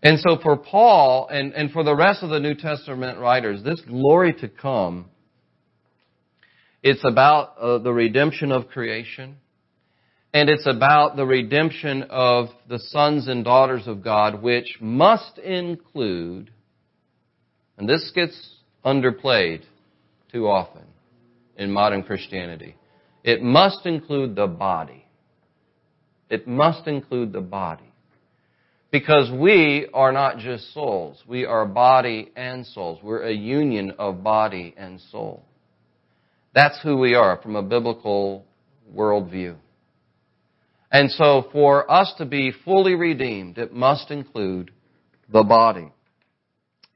And 0.02 0.20
so 0.20 0.38
for 0.42 0.56
Paul 0.56 1.28
and, 1.30 1.52
and 1.54 1.72
for 1.72 1.82
the 1.82 1.94
rest 1.94 2.22
of 2.22 2.30
the 2.30 2.38
New 2.38 2.54
Testament 2.54 3.18
writers, 3.18 3.62
this 3.64 3.80
glory 3.80 4.32
to 4.34 4.48
come, 4.48 5.06
it's 6.82 7.04
about 7.04 7.58
uh, 7.58 7.78
the 7.78 7.92
redemption 7.92 8.52
of 8.52 8.68
creation, 8.68 9.36
and 10.32 10.50
it's 10.50 10.66
about 10.66 11.16
the 11.16 11.24
redemption 11.24 12.04
of 12.10 12.48
the 12.68 12.78
sons 12.78 13.28
and 13.28 13.44
daughters 13.44 13.86
of 13.86 14.04
God, 14.04 14.42
which 14.42 14.76
must 14.80 15.38
include, 15.38 16.50
and 17.78 17.88
this 17.88 18.10
gets 18.14 18.56
underplayed 18.84 19.62
too 20.30 20.46
often 20.46 20.84
in 21.56 21.70
modern 21.70 22.02
Christianity, 22.02 22.76
it 23.24 23.42
must 23.42 23.86
include 23.86 24.36
the 24.36 24.46
body. 24.46 25.04
It 26.30 26.46
must 26.46 26.86
include 26.86 27.32
the 27.32 27.40
body. 27.40 27.84
Because 28.90 29.30
we 29.30 29.88
are 29.92 30.12
not 30.12 30.38
just 30.38 30.72
souls. 30.72 31.22
We 31.26 31.44
are 31.44 31.66
body 31.66 32.30
and 32.36 32.66
souls. 32.66 33.00
We're 33.02 33.22
a 33.22 33.32
union 33.32 33.92
of 33.98 34.22
body 34.22 34.74
and 34.76 35.00
soul. 35.10 35.44
That's 36.54 36.80
who 36.82 36.96
we 36.96 37.14
are 37.14 37.38
from 37.42 37.56
a 37.56 37.62
biblical 37.62 38.46
worldview. 38.94 39.56
And 40.90 41.10
so 41.10 41.48
for 41.52 41.90
us 41.90 42.12
to 42.18 42.24
be 42.24 42.52
fully 42.64 42.94
redeemed, 42.94 43.58
it 43.58 43.72
must 43.72 44.10
include 44.10 44.70
the 45.30 45.42
body. 45.42 45.92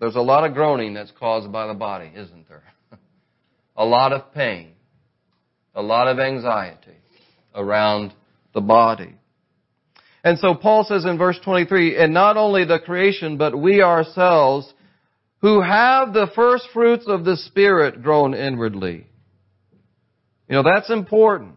There's 0.01 0.17
a 0.17 0.21
lot 0.21 0.45
of 0.45 0.55
groaning 0.55 0.95
that's 0.95 1.13
caused 1.19 1.53
by 1.53 1.67
the 1.67 1.75
body, 1.75 2.11
isn't 2.15 2.49
there? 2.49 2.65
a 3.77 3.85
lot 3.85 4.13
of 4.13 4.33
pain, 4.33 4.73
a 5.75 5.83
lot 5.83 6.09
of 6.09 6.19
anxiety 6.19 6.97
around 7.55 8.13
the 8.55 8.61
body. 8.61 9.15
And 10.25 10.39
so 10.39 10.55
Paul 10.55 10.85
says 10.85 11.05
in 11.05 11.19
verse 11.19 11.39
23, 11.45 11.97
and 11.97 12.15
not 12.15 12.37
only 12.37 12.65
the 12.65 12.79
creation, 12.79 13.37
but 13.37 13.59
we 13.59 13.83
ourselves, 13.83 14.73
who 15.41 15.61
have 15.61 16.13
the 16.13 16.29
first 16.35 16.69
fruits 16.73 17.05
of 17.09 17.25
the 17.25 17.37
Spirit 17.37 18.03
groan 18.03 18.33
inwardly. 18.33 19.07
You 20.49 20.57
know, 20.57 20.63
that's 20.63 20.91
important. 20.91 21.57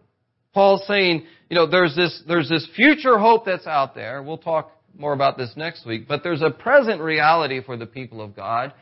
Paul's 0.55 0.87
saying, 0.87 1.23
you 1.51 1.55
know, 1.55 1.67
there's 1.67 1.95
this, 1.95 2.23
there's 2.27 2.49
this 2.49 2.67
future 2.75 3.19
hope 3.19 3.45
that's 3.45 3.67
out 3.67 3.93
there. 3.93 4.23
We'll 4.23 4.39
talk 4.39 4.71
more 4.97 5.13
about 5.13 5.37
this 5.37 5.51
next 5.55 5.85
week, 5.85 6.07
but 6.07 6.23
there's 6.23 6.41
a 6.41 6.49
present 6.49 6.99
reality 6.99 7.61
for 7.63 7.77
the 7.77 7.85
people 7.85 8.21
of 8.21 8.35
God 8.35 8.73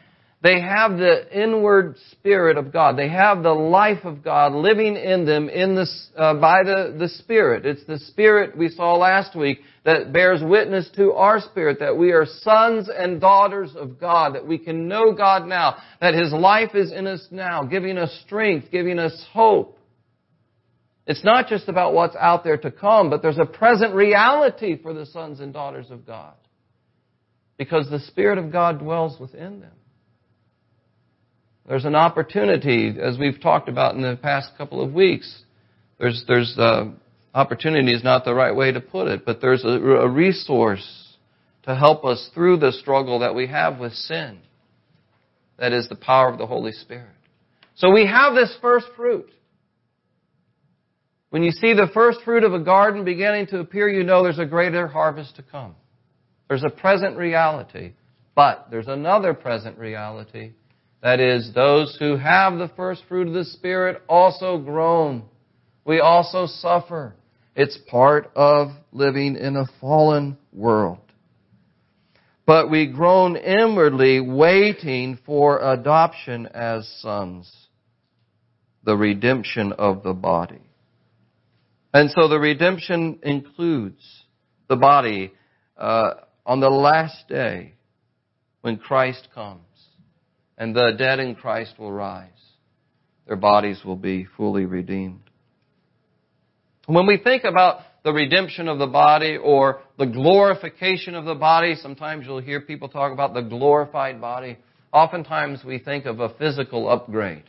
they 0.43 0.59
have 0.59 0.97
the 0.97 1.25
inward 1.31 1.95
spirit 2.11 2.57
of 2.57 2.73
God. 2.73 2.97
They 2.97 3.07
have 3.07 3.43
the 3.43 3.53
life 3.53 4.03
of 4.03 4.21
God 4.21 4.51
living 4.51 4.97
in 4.97 5.25
them 5.25 5.47
in 5.47 5.73
this, 5.73 6.09
uh, 6.17 6.33
by 6.33 6.63
the, 6.63 6.93
the 6.99 7.07
Spirit. 7.07 7.65
It's 7.65 7.85
the 7.85 7.97
Spirit 7.97 8.57
we 8.57 8.67
saw 8.67 8.97
last 8.97 9.37
week 9.37 9.61
that 9.85 10.11
bears 10.11 10.41
witness 10.43 10.89
to 10.97 11.13
our 11.13 11.39
spirit 11.39 11.79
that 11.79 11.97
we 11.97 12.11
are 12.11 12.25
sons 12.25 12.89
and 12.93 13.21
daughters 13.21 13.71
of 13.77 13.97
God, 13.97 14.35
that 14.35 14.45
we 14.45 14.57
can 14.57 14.89
know 14.89 15.13
God 15.13 15.47
now, 15.47 15.77
that 16.01 16.13
His 16.13 16.33
life 16.33 16.75
is 16.75 16.91
in 16.91 17.07
us 17.07 17.25
now, 17.31 17.63
giving 17.63 17.97
us 17.97 18.11
strength, 18.25 18.67
giving 18.69 18.99
us 18.99 19.25
hope. 19.31 19.77
It's 21.05 21.23
not 21.23 21.47
just 21.47 21.67
about 21.67 21.93
what's 21.93 22.15
out 22.15 22.43
there 22.43 22.57
to 22.57 22.71
come, 22.71 23.09
but 23.09 23.21
there's 23.21 23.37
a 23.37 23.45
present 23.45 23.93
reality 23.93 24.81
for 24.81 24.93
the 24.93 25.05
sons 25.05 25.39
and 25.39 25.53
daughters 25.53 25.91
of 25.91 26.05
God. 26.05 26.33
Because 27.57 27.89
the 27.89 27.99
Spirit 27.99 28.37
of 28.37 28.51
God 28.51 28.79
dwells 28.79 29.19
within 29.19 29.59
them. 29.59 29.73
There's 31.67 31.85
an 31.85 31.95
opportunity, 31.95 32.95
as 33.01 33.17
we've 33.17 33.39
talked 33.39 33.69
about 33.69 33.95
in 33.95 34.01
the 34.01 34.17
past 34.21 34.51
couple 34.57 34.81
of 34.81 34.93
weeks. 34.93 35.43
There's, 35.99 36.23
there's, 36.27 36.57
uh, 36.57 36.91
opportunity 37.33 37.93
is 37.93 38.03
not 38.03 38.25
the 38.25 38.33
right 38.33 38.55
way 38.55 38.71
to 38.71 38.79
put 38.79 39.07
it, 39.07 39.25
but 39.25 39.41
there's 39.41 39.63
a, 39.63 39.67
a 39.67 40.09
resource 40.09 41.15
to 41.63 41.75
help 41.75 42.05
us 42.05 42.29
through 42.33 42.57
the 42.57 42.71
struggle 42.71 43.19
that 43.19 43.33
we 43.33 43.47
have 43.47 43.79
with 43.79 43.93
sin. 43.93 44.39
That 45.57 45.73
is 45.73 45.87
the 45.87 45.95
power 45.95 46.29
of 46.29 46.37
the 46.37 46.45
Holy 46.45 46.73
Spirit. 46.73 47.15
So 47.75 47.91
we 47.91 48.05
have 48.05 48.33
this 48.33 48.55
first 48.61 48.87
fruit. 48.95 49.29
When 51.33 51.41
you 51.41 51.49
see 51.49 51.73
the 51.73 51.89
first 51.95 52.19
fruit 52.21 52.43
of 52.43 52.53
a 52.53 52.59
garden 52.59 53.03
beginning 53.03 53.47
to 53.47 53.59
appear, 53.59 53.89
you 53.89 54.03
know 54.03 54.21
there's 54.21 54.37
a 54.37 54.45
greater 54.45 54.85
harvest 54.87 55.37
to 55.37 55.41
come. 55.41 55.73
There's 56.47 56.63
a 56.63 56.69
present 56.69 57.17
reality. 57.17 57.93
But 58.35 58.67
there's 58.69 58.87
another 58.87 59.33
present 59.33 59.79
reality 59.79 60.51
that 61.01 61.19
is, 61.19 61.51
those 61.55 61.97
who 61.99 62.17
have 62.17 62.59
the 62.59 62.69
first 62.75 63.01
fruit 63.09 63.27
of 63.27 63.33
the 63.33 63.45
Spirit 63.45 64.03
also 64.07 64.59
groan. 64.59 65.23
We 65.85 66.01
also 66.01 66.45
suffer. 66.45 67.15
It's 67.55 67.79
part 67.89 68.29
of 68.35 68.67
living 68.91 69.35
in 69.35 69.55
a 69.55 69.65
fallen 69.81 70.37
world. 70.51 70.99
but 72.45 72.69
we 72.69 72.85
groan 72.85 73.37
inwardly 73.37 74.19
waiting 74.19 75.17
for 75.25 75.59
adoption 75.73 76.45
as 76.53 76.87
sons, 76.99 77.51
the 78.83 78.95
redemption 78.95 79.71
of 79.73 80.03
the 80.03 80.13
body. 80.13 80.59
And 81.93 82.09
so 82.11 82.27
the 82.27 82.39
redemption 82.39 83.19
includes 83.23 84.03
the 84.67 84.75
body 84.75 85.31
uh, 85.77 86.11
on 86.45 86.59
the 86.59 86.69
last 86.69 87.27
day 87.27 87.73
when 88.61 88.77
Christ 88.77 89.27
comes 89.33 89.61
and 90.57 90.75
the 90.75 90.93
dead 90.97 91.19
in 91.19 91.35
Christ 91.35 91.73
will 91.77 91.91
rise. 91.91 92.29
Their 93.27 93.35
bodies 93.35 93.81
will 93.85 93.95
be 93.95 94.25
fully 94.37 94.65
redeemed. 94.65 95.21
When 96.87 97.05
we 97.05 97.17
think 97.17 97.43
about 97.43 97.81
the 98.03 98.13
redemption 98.13 98.67
of 98.67 98.79
the 98.79 98.87
body 98.87 99.37
or 99.37 99.81
the 99.97 100.05
glorification 100.05 101.15
of 101.15 101.25
the 101.25 101.35
body. 101.35 101.75
Sometimes 101.75 102.25
you'll 102.25 102.41
hear 102.41 102.61
people 102.61 102.89
talk 102.89 103.13
about 103.13 103.33
the 103.33 103.41
glorified 103.41 104.19
body. 104.19 104.57
Oftentimes 104.91 105.63
we 105.65 105.79
think 105.79 106.05
of 106.05 106.19
a 106.19 106.29
physical 106.35 106.89
upgrade. 106.89 107.43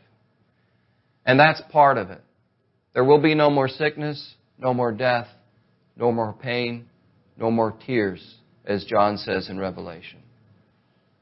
And 1.26 1.38
that's 1.38 1.60
part 1.72 1.98
of 1.98 2.10
it. 2.10 2.22
There 2.94 3.04
will 3.04 3.20
be 3.20 3.34
no 3.34 3.50
more 3.50 3.68
sickness, 3.68 4.34
no 4.58 4.72
more 4.72 4.92
death, 4.92 5.26
no 5.96 6.12
more 6.12 6.32
pain, 6.32 6.86
no 7.36 7.50
more 7.50 7.72
tears, 7.86 8.36
as 8.64 8.84
John 8.84 9.18
says 9.18 9.48
in 9.50 9.58
Revelation. 9.58 10.20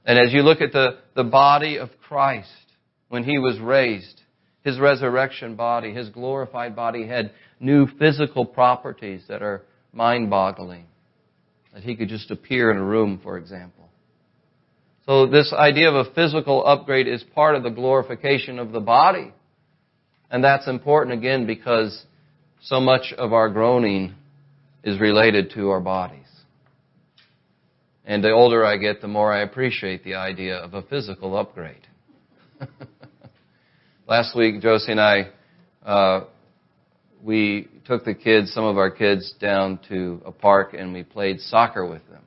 And 0.04 0.18
as 0.18 0.32
you 0.32 0.42
look 0.42 0.60
at 0.60 0.72
the, 0.72 0.98
the 1.16 1.24
body 1.24 1.78
of 1.78 1.90
Christ, 2.06 2.48
when 3.08 3.24
he 3.24 3.38
was 3.38 3.58
raised, 3.58 4.20
his 4.62 4.78
resurrection 4.78 5.56
body, 5.56 5.92
his 5.92 6.08
glorified 6.08 6.76
body 6.76 7.06
had 7.06 7.32
new 7.58 7.86
physical 7.98 8.44
properties 8.44 9.22
that 9.28 9.42
are 9.42 9.62
mind 9.92 10.30
boggling. 10.30 10.86
That 11.72 11.82
he 11.82 11.96
could 11.96 12.08
just 12.08 12.30
appear 12.30 12.70
in 12.70 12.76
a 12.76 12.84
room, 12.84 13.20
for 13.22 13.38
example. 13.38 13.88
So 15.06 15.26
this 15.26 15.52
idea 15.52 15.88
of 15.88 16.06
a 16.06 16.12
physical 16.12 16.64
upgrade 16.66 17.08
is 17.08 17.24
part 17.34 17.56
of 17.56 17.62
the 17.62 17.70
glorification 17.70 18.58
of 18.58 18.72
the 18.72 18.80
body. 18.80 19.32
And 20.32 20.42
that's 20.42 20.66
important 20.66 21.16
again 21.16 21.46
because 21.46 22.04
so 22.62 22.80
much 22.80 23.12
of 23.18 23.34
our 23.34 23.50
groaning 23.50 24.14
is 24.82 24.98
related 24.98 25.52
to 25.54 25.68
our 25.68 25.80
bodies. 25.80 26.26
And 28.06 28.24
the 28.24 28.30
older 28.30 28.64
I 28.64 28.78
get, 28.78 29.02
the 29.02 29.08
more 29.08 29.30
I 29.30 29.42
appreciate 29.42 30.04
the 30.04 30.14
idea 30.14 30.56
of 30.56 30.72
a 30.72 30.82
physical 30.82 31.36
upgrade. 31.36 31.86
Last 34.08 34.34
week, 34.34 34.62
Josie 34.62 34.92
and 34.92 35.00
I 35.00 35.28
uh, 35.84 36.24
we 37.22 37.68
took 37.84 38.06
the 38.06 38.14
kids, 38.14 38.54
some 38.54 38.64
of 38.64 38.78
our 38.78 38.90
kids, 38.90 39.34
down 39.38 39.80
to 39.90 40.22
a 40.24 40.32
park 40.32 40.72
and 40.72 40.94
we 40.94 41.02
played 41.02 41.40
soccer 41.40 41.86
with 41.86 42.02
them. 42.08 42.22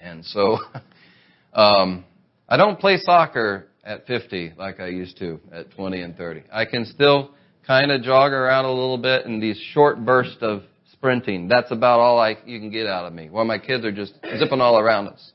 And 0.00 0.24
so, 0.24 0.58
um, 1.54 2.04
I 2.48 2.56
don't 2.56 2.80
play 2.80 2.96
soccer 2.96 3.67
at 3.88 4.06
50 4.06 4.52
like 4.58 4.80
I 4.80 4.88
used 4.88 5.18
to 5.18 5.40
at 5.50 5.70
20 5.72 6.02
and 6.02 6.16
30. 6.16 6.44
I 6.52 6.66
can 6.66 6.84
still 6.84 7.30
kind 7.66 7.90
of 7.90 8.02
jog 8.02 8.32
around 8.32 8.66
a 8.66 8.70
little 8.70 8.98
bit 8.98 9.24
in 9.24 9.40
these 9.40 9.58
short 9.72 10.04
bursts 10.04 10.36
of 10.42 10.62
sprinting. 10.92 11.48
That's 11.48 11.70
about 11.72 11.98
all 11.98 12.20
I 12.20 12.36
you 12.44 12.60
can 12.60 12.70
get 12.70 12.86
out 12.86 13.06
of 13.06 13.14
me. 13.14 13.30
While 13.30 13.46
my 13.46 13.58
kids 13.58 13.84
are 13.86 13.92
just 13.92 14.12
zipping 14.38 14.60
all 14.60 14.78
around 14.78 15.08
us. 15.08 15.32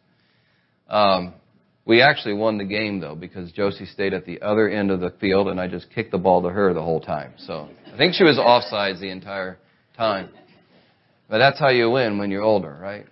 Um, 0.87 1.33
we 1.85 2.01
actually 2.01 2.35
won 2.35 2.59
the 2.59 2.63
game 2.63 2.99
though 2.99 3.15
because 3.15 3.51
Josie 3.51 3.87
stayed 3.87 4.13
at 4.13 4.25
the 4.25 4.41
other 4.41 4.69
end 4.69 4.91
of 4.91 4.99
the 4.99 5.09
field 5.19 5.47
and 5.47 5.59
I 5.59 5.67
just 5.67 5.87
kicked 5.93 6.11
the 6.11 6.19
ball 6.19 6.43
to 6.43 6.49
her 6.49 6.73
the 6.73 6.83
whole 6.83 7.01
time. 7.01 7.33
So 7.39 7.67
I 7.91 7.97
think 7.97 8.13
she 8.13 8.23
was 8.23 8.37
offsides 8.37 9.01
the 9.01 9.09
entire 9.09 9.57
time. 9.97 10.29
But 11.27 11.39
that's 11.39 11.59
how 11.59 11.69
you 11.69 11.89
win 11.89 12.19
when 12.19 12.29
you're 12.29 12.43
older, 12.43 12.77
right? 12.79 13.05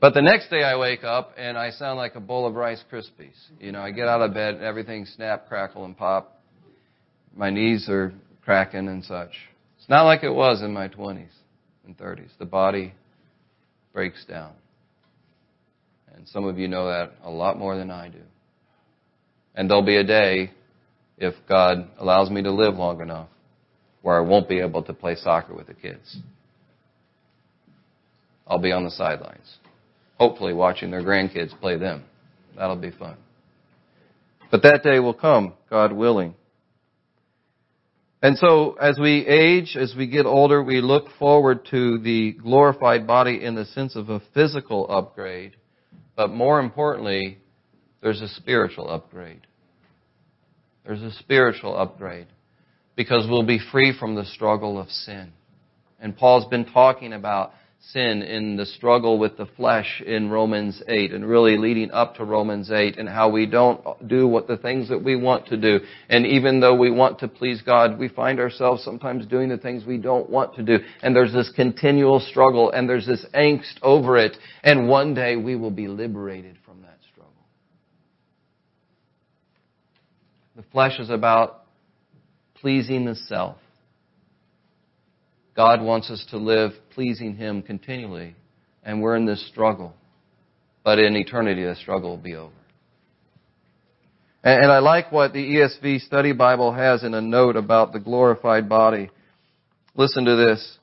But 0.00 0.14
the 0.14 0.22
next 0.22 0.48
day 0.48 0.62
I 0.62 0.76
wake 0.78 1.04
up 1.04 1.34
and 1.36 1.58
I 1.58 1.70
sound 1.70 1.98
like 1.98 2.14
a 2.14 2.20
bowl 2.20 2.46
of 2.46 2.54
Rice 2.54 2.82
Krispies. 2.90 3.36
You 3.60 3.72
know, 3.72 3.80
I 3.80 3.90
get 3.90 4.08
out 4.08 4.22
of 4.22 4.32
bed, 4.32 4.54
and 4.54 4.64
everything 4.64 5.04
snap, 5.04 5.46
crackle, 5.48 5.84
and 5.84 5.96
pop. 5.96 6.40
My 7.36 7.50
knees 7.50 7.86
are 7.88 8.12
cracking 8.42 8.88
and 8.88 9.04
such. 9.04 9.32
It's 9.78 9.88
not 9.88 10.04
like 10.04 10.24
it 10.24 10.30
was 10.32 10.62
in 10.62 10.72
my 10.72 10.88
20s 10.88 11.28
and 11.84 11.96
30s. 11.96 12.30
The 12.38 12.46
body 12.46 12.94
breaks 13.92 14.24
down. 14.24 14.52
And 16.14 16.26
some 16.28 16.44
of 16.44 16.58
you 16.58 16.66
know 16.66 16.86
that 16.86 17.12
a 17.22 17.30
lot 17.30 17.58
more 17.58 17.76
than 17.76 17.90
I 17.90 18.08
do. 18.08 18.20
And 19.54 19.68
there'll 19.68 19.84
be 19.84 19.96
a 19.96 20.04
day, 20.04 20.52
if 21.18 21.34
God 21.48 21.88
allows 21.98 22.30
me 22.30 22.42
to 22.42 22.50
live 22.50 22.74
long 22.74 23.00
enough, 23.00 23.28
where 24.02 24.16
I 24.16 24.20
won't 24.20 24.48
be 24.48 24.60
able 24.60 24.82
to 24.84 24.94
play 24.94 25.14
soccer 25.16 25.54
with 25.54 25.66
the 25.66 25.74
kids. 25.74 26.18
I'll 28.46 28.58
be 28.58 28.72
on 28.72 28.84
the 28.84 28.90
sidelines, 28.90 29.58
hopefully 30.20 30.52
watching 30.52 30.90
their 30.90 31.02
grandkids 31.02 31.58
play 31.60 31.78
them. 31.78 32.04
That'll 32.54 32.76
be 32.76 32.90
fun. 32.90 33.16
But 34.50 34.62
that 34.64 34.82
day 34.82 34.98
will 34.98 35.14
come, 35.14 35.54
God 35.70 35.92
willing. 35.92 36.34
And 38.22 38.36
so, 38.36 38.72
as 38.74 38.98
we 38.98 39.26
age, 39.26 39.78
as 39.80 39.94
we 39.96 40.06
get 40.06 40.26
older, 40.26 40.62
we 40.62 40.82
look 40.82 41.06
forward 41.18 41.66
to 41.70 41.98
the 42.00 42.32
glorified 42.32 43.06
body 43.06 43.42
in 43.42 43.54
the 43.54 43.64
sense 43.64 43.96
of 43.96 44.10
a 44.10 44.20
physical 44.34 44.86
upgrade. 44.90 45.56
But 46.16 46.28
more 46.28 46.60
importantly, 46.60 47.38
there's 48.02 48.20
a 48.20 48.28
spiritual 48.28 48.90
upgrade. 48.90 49.46
There's 50.84 51.00
a 51.00 51.12
spiritual 51.12 51.74
upgrade 51.74 52.26
because 52.94 53.26
we'll 53.26 53.46
be 53.46 53.60
free 53.72 53.96
from 53.98 54.16
the 54.16 54.26
struggle 54.26 54.78
of 54.78 54.90
sin. 54.90 55.32
And 55.98 56.14
Paul's 56.14 56.46
been 56.50 56.66
talking 56.66 57.14
about 57.14 57.52
sin 57.80 58.22
in 58.22 58.56
the 58.56 58.66
struggle 58.66 59.18
with 59.18 59.36
the 59.36 59.46
flesh 59.46 60.02
in 60.04 60.28
Romans 60.28 60.82
8 60.86 61.12
and 61.12 61.26
really 61.26 61.56
leading 61.56 61.90
up 61.90 62.14
to 62.16 62.24
Romans 62.24 62.70
8 62.70 62.98
and 62.98 63.08
how 63.08 63.30
we 63.30 63.46
don't 63.46 63.82
do 64.06 64.28
what 64.28 64.46
the 64.46 64.58
things 64.58 64.90
that 64.90 65.02
we 65.02 65.16
want 65.16 65.46
to 65.46 65.56
do. 65.56 65.80
And 66.08 66.26
even 66.26 66.60
though 66.60 66.74
we 66.74 66.90
want 66.90 67.20
to 67.20 67.28
please 67.28 67.62
God, 67.62 67.98
we 67.98 68.08
find 68.08 68.38
ourselves 68.38 68.84
sometimes 68.84 69.26
doing 69.26 69.48
the 69.48 69.56
things 69.56 69.84
we 69.86 69.96
don't 69.96 70.28
want 70.28 70.54
to 70.56 70.62
do. 70.62 70.78
And 71.02 71.16
there's 71.16 71.32
this 71.32 71.50
continual 71.56 72.20
struggle 72.20 72.70
and 72.70 72.88
there's 72.88 73.06
this 73.06 73.24
angst 73.34 73.78
over 73.82 74.18
it. 74.18 74.36
And 74.62 74.88
one 74.88 75.14
day 75.14 75.36
we 75.36 75.56
will 75.56 75.70
be 75.70 75.88
liberated 75.88 76.58
from 76.66 76.82
that 76.82 76.98
struggle. 77.10 77.32
The 80.54 80.64
flesh 80.70 81.00
is 81.00 81.08
about 81.08 81.64
pleasing 82.54 83.06
the 83.06 83.14
self. 83.14 83.56
God 85.60 85.82
wants 85.82 86.08
us 86.08 86.24
to 86.30 86.38
live 86.38 86.72
pleasing 86.94 87.36
Him 87.36 87.60
continually, 87.60 88.34
and 88.82 89.02
we're 89.02 89.14
in 89.16 89.26
this 89.26 89.46
struggle. 89.48 89.92
But 90.84 90.98
in 90.98 91.14
eternity, 91.14 91.62
the 91.64 91.76
struggle 91.76 92.08
will 92.08 92.16
be 92.16 92.34
over. 92.34 92.54
And 94.42 94.72
I 94.72 94.78
like 94.78 95.12
what 95.12 95.34
the 95.34 95.56
ESV 95.56 96.00
Study 96.06 96.32
Bible 96.32 96.72
has 96.72 97.04
in 97.04 97.12
a 97.12 97.20
note 97.20 97.56
about 97.56 97.92
the 97.92 98.00
glorified 98.00 98.70
body. 98.70 99.10
Listen 99.94 100.24
to 100.24 100.34
this. 100.34 100.78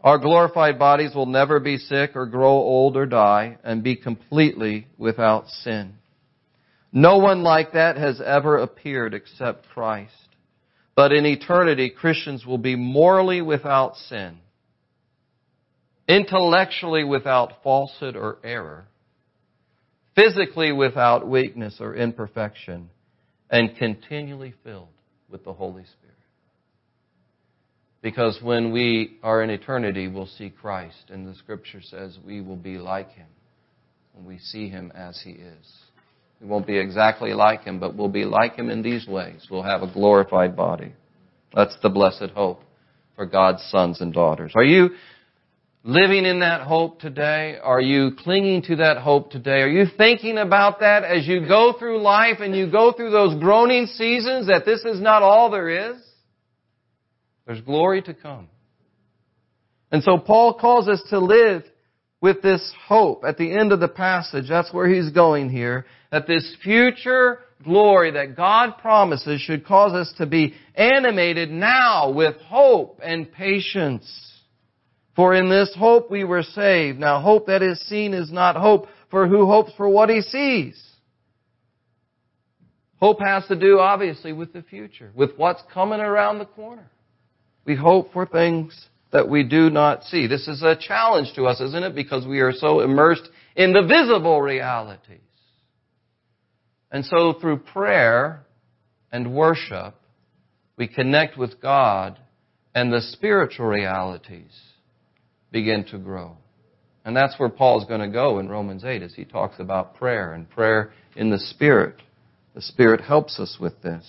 Our 0.00 0.18
glorified 0.18 0.78
bodies 0.78 1.12
will 1.12 1.26
never 1.26 1.58
be 1.58 1.76
sick 1.76 2.12
or 2.14 2.26
grow 2.26 2.52
old 2.52 2.96
or 2.96 3.06
die 3.06 3.58
and 3.64 3.82
be 3.82 3.96
completely 3.96 4.86
without 4.96 5.48
sin. 5.48 5.94
No 6.92 7.18
one 7.18 7.42
like 7.42 7.72
that 7.72 7.96
has 7.96 8.20
ever 8.24 8.58
appeared 8.58 9.12
except 9.12 9.66
Christ. 9.70 10.23
But 10.96 11.12
in 11.12 11.26
eternity, 11.26 11.90
Christians 11.90 12.46
will 12.46 12.58
be 12.58 12.76
morally 12.76 13.42
without 13.42 13.96
sin, 13.96 14.38
intellectually 16.08 17.04
without 17.04 17.62
falsehood 17.62 18.14
or 18.16 18.38
error, 18.44 18.86
physically 20.14 20.72
without 20.72 21.28
weakness 21.28 21.78
or 21.80 21.96
imperfection, 21.96 22.90
and 23.50 23.76
continually 23.76 24.54
filled 24.62 24.88
with 25.28 25.44
the 25.44 25.52
Holy 25.52 25.84
Spirit. 25.84 26.14
Because 28.00 28.38
when 28.42 28.70
we 28.70 29.18
are 29.22 29.42
in 29.42 29.50
eternity, 29.50 30.08
we'll 30.08 30.26
see 30.26 30.50
Christ, 30.50 31.10
and 31.10 31.26
the 31.26 31.34
scripture 31.34 31.80
says 31.80 32.18
we 32.24 32.40
will 32.40 32.56
be 32.56 32.78
like 32.78 33.10
him 33.10 33.26
when 34.12 34.26
we 34.26 34.38
see 34.38 34.68
him 34.68 34.92
as 34.94 35.20
he 35.24 35.30
is. 35.30 35.83
We 36.44 36.50
won't 36.50 36.66
be 36.66 36.76
exactly 36.76 37.32
like 37.32 37.64
him, 37.64 37.80
but 37.80 37.96
we'll 37.96 38.08
be 38.08 38.26
like 38.26 38.54
him 38.56 38.68
in 38.68 38.82
these 38.82 39.06
ways. 39.06 39.46
We'll 39.50 39.62
have 39.62 39.82
a 39.82 39.90
glorified 39.90 40.54
body. 40.54 40.92
That's 41.54 41.74
the 41.82 41.88
blessed 41.88 42.32
hope 42.34 42.60
for 43.16 43.24
God's 43.24 43.62
sons 43.70 44.02
and 44.02 44.12
daughters. 44.12 44.52
Are 44.54 44.62
you 44.62 44.90
living 45.84 46.26
in 46.26 46.40
that 46.40 46.60
hope 46.60 47.00
today? 47.00 47.56
Are 47.62 47.80
you 47.80 48.10
clinging 48.18 48.60
to 48.64 48.76
that 48.76 48.98
hope 48.98 49.30
today? 49.30 49.62
Are 49.62 49.70
you 49.70 49.86
thinking 49.96 50.36
about 50.36 50.80
that 50.80 51.02
as 51.02 51.26
you 51.26 51.48
go 51.48 51.72
through 51.78 52.02
life 52.02 52.40
and 52.40 52.54
you 52.54 52.70
go 52.70 52.92
through 52.92 53.10
those 53.10 53.40
groaning 53.40 53.86
seasons 53.86 54.48
that 54.48 54.66
this 54.66 54.84
is 54.84 55.00
not 55.00 55.22
all 55.22 55.50
there 55.50 55.94
is? 55.94 55.96
There's 57.46 57.62
glory 57.62 58.02
to 58.02 58.12
come. 58.12 58.48
And 59.90 60.02
so 60.02 60.18
Paul 60.18 60.58
calls 60.58 60.88
us 60.88 61.02
to 61.08 61.20
live 61.20 61.62
with 62.24 62.40
this 62.40 62.72
hope 62.86 63.22
at 63.22 63.36
the 63.36 63.52
end 63.52 63.70
of 63.70 63.80
the 63.80 63.86
passage. 63.86 64.48
That's 64.48 64.72
where 64.72 64.88
he's 64.88 65.10
going 65.10 65.50
here. 65.50 65.84
That 66.10 66.26
this 66.26 66.56
future 66.64 67.40
glory 67.62 68.12
that 68.12 68.34
God 68.34 68.78
promises 68.78 69.42
should 69.42 69.66
cause 69.66 69.92
us 69.92 70.10
to 70.16 70.24
be 70.24 70.54
animated 70.74 71.50
now 71.50 72.10
with 72.10 72.36
hope 72.36 72.98
and 73.02 73.30
patience 73.30 74.06
For 75.16 75.34
in 75.34 75.48
this 75.48 75.74
hope 75.78 76.10
we 76.10 76.24
were 76.24 76.42
saved. 76.42 76.98
Now 76.98 77.20
hope 77.20 77.46
that 77.46 77.62
is 77.62 77.78
seen 77.88 78.14
is 78.14 78.32
not 78.32 78.56
hope, 78.56 78.86
for 79.10 79.28
who 79.28 79.46
hopes 79.46 79.72
for 79.76 79.88
what 79.88 80.10
he 80.10 80.20
sees? 80.22 80.82
Hope 83.00 83.20
has 83.20 83.46
to 83.48 83.56
do, 83.56 83.78
obviously, 83.78 84.32
with 84.32 84.52
the 84.52 84.62
future, 84.62 85.12
with 85.14 85.30
what's 85.36 85.62
coming 85.72 86.00
around 86.00 86.38
the 86.38 86.46
corner. 86.46 86.90
We 87.64 87.76
hope 87.76 88.12
for 88.12 88.26
things 88.26 88.88
that 89.14 89.28
we 89.28 89.44
do 89.44 89.70
not 89.70 90.02
see. 90.02 90.26
This 90.26 90.48
is 90.48 90.60
a 90.64 90.76
challenge 90.76 91.34
to 91.36 91.44
us, 91.44 91.60
isn't 91.60 91.84
it? 91.84 91.94
Because 91.94 92.26
we 92.26 92.40
are 92.40 92.52
so 92.52 92.80
immersed 92.80 93.28
in 93.54 93.72
the 93.72 93.82
visible 93.82 94.42
realities. 94.42 95.20
And 96.90 97.04
so 97.04 97.32
through 97.40 97.58
prayer 97.58 98.44
and 99.12 99.32
worship, 99.32 99.94
we 100.76 100.88
connect 100.88 101.38
with 101.38 101.62
God 101.62 102.18
and 102.74 102.92
the 102.92 103.00
spiritual 103.00 103.66
realities 103.66 104.50
begin 105.52 105.84
to 105.92 105.98
grow. 105.98 106.36
And 107.04 107.16
that's 107.16 107.38
where 107.38 107.48
Paul's 107.48 107.84
going 107.84 108.00
to 108.00 108.08
go 108.08 108.40
in 108.40 108.48
Romans 108.48 108.82
8 108.84 109.00
as 109.00 109.14
he 109.14 109.24
talks 109.24 109.60
about 109.60 109.94
prayer 109.94 110.32
and 110.32 110.50
prayer 110.50 110.92
in 111.14 111.30
the 111.30 111.38
Spirit. 111.38 112.02
The 112.56 112.62
Spirit 112.62 113.00
helps 113.00 113.38
us 113.38 113.58
with 113.60 113.80
this. 113.80 114.04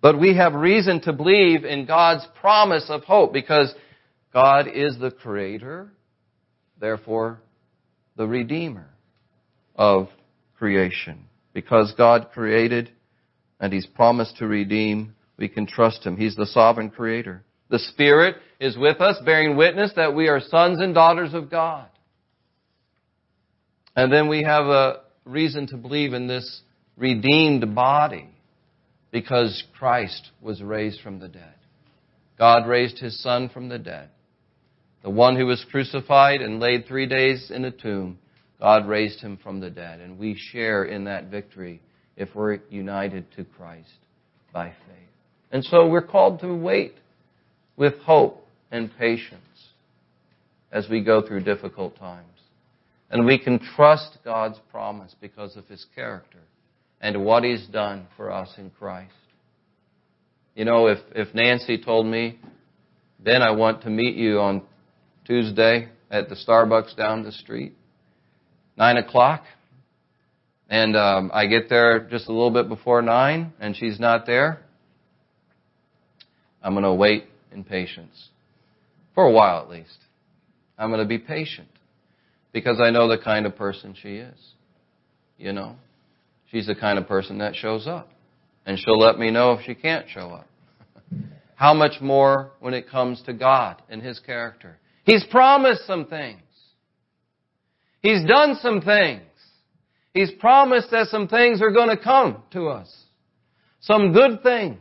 But 0.00 0.20
we 0.20 0.36
have 0.36 0.54
reason 0.54 1.00
to 1.00 1.12
believe 1.12 1.64
in 1.64 1.86
God's 1.86 2.24
promise 2.40 2.86
of 2.88 3.02
hope 3.02 3.32
because 3.32 3.74
God 4.36 4.68
is 4.68 4.98
the 4.98 5.10
creator, 5.10 5.88
therefore 6.78 7.40
the 8.18 8.26
redeemer 8.26 8.90
of 9.74 10.08
creation. 10.58 11.24
Because 11.54 11.94
God 11.96 12.28
created 12.34 12.90
and 13.60 13.72
He's 13.72 13.86
promised 13.86 14.36
to 14.36 14.46
redeem, 14.46 15.14
we 15.38 15.48
can 15.48 15.66
trust 15.66 16.04
Him. 16.04 16.18
He's 16.18 16.36
the 16.36 16.44
sovereign 16.44 16.90
creator. 16.90 17.44
The 17.70 17.78
Spirit 17.78 18.36
is 18.60 18.76
with 18.76 19.00
us, 19.00 19.16
bearing 19.24 19.56
witness 19.56 19.92
that 19.96 20.14
we 20.14 20.28
are 20.28 20.40
sons 20.40 20.82
and 20.82 20.94
daughters 20.94 21.32
of 21.32 21.50
God. 21.50 21.88
And 23.96 24.12
then 24.12 24.28
we 24.28 24.42
have 24.42 24.66
a 24.66 25.00
reason 25.24 25.66
to 25.68 25.78
believe 25.78 26.12
in 26.12 26.26
this 26.26 26.60
redeemed 26.98 27.74
body 27.74 28.28
because 29.10 29.64
Christ 29.78 30.30
was 30.42 30.62
raised 30.62 31.00
from 31.00 31.20
the 31.20 31.28
dead. 31.28 31.54
God 32.38 32.68
raised 32.68 32.98
his 32.98 33.18
son 33.22 33.48
from 33.48 33.70
the 33.70 33.78
dead. 33.78 34.10
The 35.02 35.10
one 35.10 35.36
who 35.36 35.46
was 35.46 35.64
crucified 35.70 36.40
and 36.40 36.60
laid 36.60 36.86
three 36.86 37.06
days 37.06 37.50
in 37.50 37.64
a 37.64 37.70
tomb, 37.70 38.18
God 38.60 38.88
raised 38.88 39.20
him 39.20 39.38
from 39.42 39.60
the 39.60 39.70
dead. 39.70 40.00
And 40.00 40.18
we 40.18 40.36
share 40.52 40.84
in 40.84 41.04
that 41.04 41.30
victory 41.30 41.80
if 42.16 42.34
we're 42.34 42.58
united 42.70 43.26
to 43.36 43.44
Christ 43.44 43.88
by 44.52 44.68
faith. 44.68 45.08
And 45.52 45.64
so 45.64 45.86
we're 45.86 46.02
called 46.02 46.40
to 46.40 46.54
wait 46.54 46.94
with 47.76 47.98
hope 48.00 48.46
and 48.70 48.90
patience 48.98 49.40
as 50.72 50.88
we 50.88 51.02
go 51.02 51.26
through 51.26 51.44
difficult 51.44 51.96
times. 51.98 52.26
And 53.10 53.24
we 53.24 53.38
can 53.38 53.60
trust 53.76 54.18
God's 54.24 54.58
promise 54.72 55.14
because 55.20 55.56
of 55.56 55.66
his 55.66 55.86
character 55.94 56.40
and 57.00 57.24
what 57.24 57.44
He's 57.44 57.66
done 57.66 58.06
for 58.16 58.30
us 58.30 58.52
in 58.58 58.70
Christ. 58.70 59.12
You 60.54 60.64
know, 60.64 60.86
if, 60.86 60.98
if 61.14 61.34
Nancy 61.34 61.82
told 61.82 62.06
me, 62.06 62.38
Ben, 63.20 63.42
I 63.42 63.50
want 63.50 63.82
to 63.82 63.90
meet 63.90 64.16
you 64.16 64.40
on 64.40 64.62
Tuesday 65.26 65.88
at 66.10 66.28
the 66.28 66.36
Starbucks 66.36 66.96
down 66.96 67.24
the 67.24 67.32
street, 67.32 67.74
9 68.76 68.96
o'clock, 68.98 69.44
and 70.68 70.96
um, 70.96 71.30
I 71.32 71.46
get 71.46 71.68
there 71.68 72.00
just 72.00 72.28
a 72.28 72.32
little 72.32 72.50
bit 72.50 72.68
before 72.68 73.02
9 73.02 73.52
and 73.60 73.76
she's 73.76 74.00
not 74.00 74.26
there, 74.26 74.60
I'm 76.62 76.72
going 76.72 76.84
to 76.84 76.94
wait 76.94 77.24
in 77.52 77.64
patience. 77.64 78.28
For 79.14 79.24
a 79.24 79.30
while 79.30 79.62
at 79.62 79.70
least. 79.70 79.98
I'm 80.78 80.90
going 80.90 81.00
to 81.00 81.08
be 81.08 81.18
patient 81.18 81.68
because 82.52 82.80
I 82.80 82.90
know 82.90 83.08
the 83.08 83.18
kind 83.18 83.46
of 83.46 83.56
person 83.56 83.94
she 84.00 84.16
is. 84.16 84.38
You 85.38 85.52
know? 85.52 85.76
She's 86.50 86.66
the 86.66 86.74
kind 86.74 86.98
of 86.98 87.06
person 87.06 87.38
that 87.38 87.54
shows 87.54 87.86
up. 87.86 88.10
And 88.66 88.78
she'll 88.78 88.98
let 88.98 89.18
me 89.18 89.30
know 89.30 89.52
if 89.52 89.64
she 89.64 89.74
can't 89.74 90.06
show 90.08 90.30
up. 90.30 90.48
How 91.54 91.72
much 91.72 92.00
more 92.00 92.50
when 92.60 92.74
it 92.74 92.90
comes 92.90 93.22
to 93.22 93.32
God 93.32 93.80
and 93.88 94.02
His 94.02 94.18
character? 94.18 94.78
He's 95.06 95.24
promised 95.24 95.86
some 95.86 96.04
things. 96.06 96.42
He's 98.02 98.24
done 98.26 98.56
some 98.60 98.82
things. 98.82 99.22
He's 100.12 100.30
promised 100.32 100.90
that 100.90 101.06
some 101.08 101.28
things 101.28 101.62
are 101.62 101.70
going 101.70 101.88
to 101.88 102.02
come 102.02 102.42
to 102.52 102.68
us. 102.68 102.94
Some 103.80 104.12
good 104.12 104.42
things. 104.42 104.78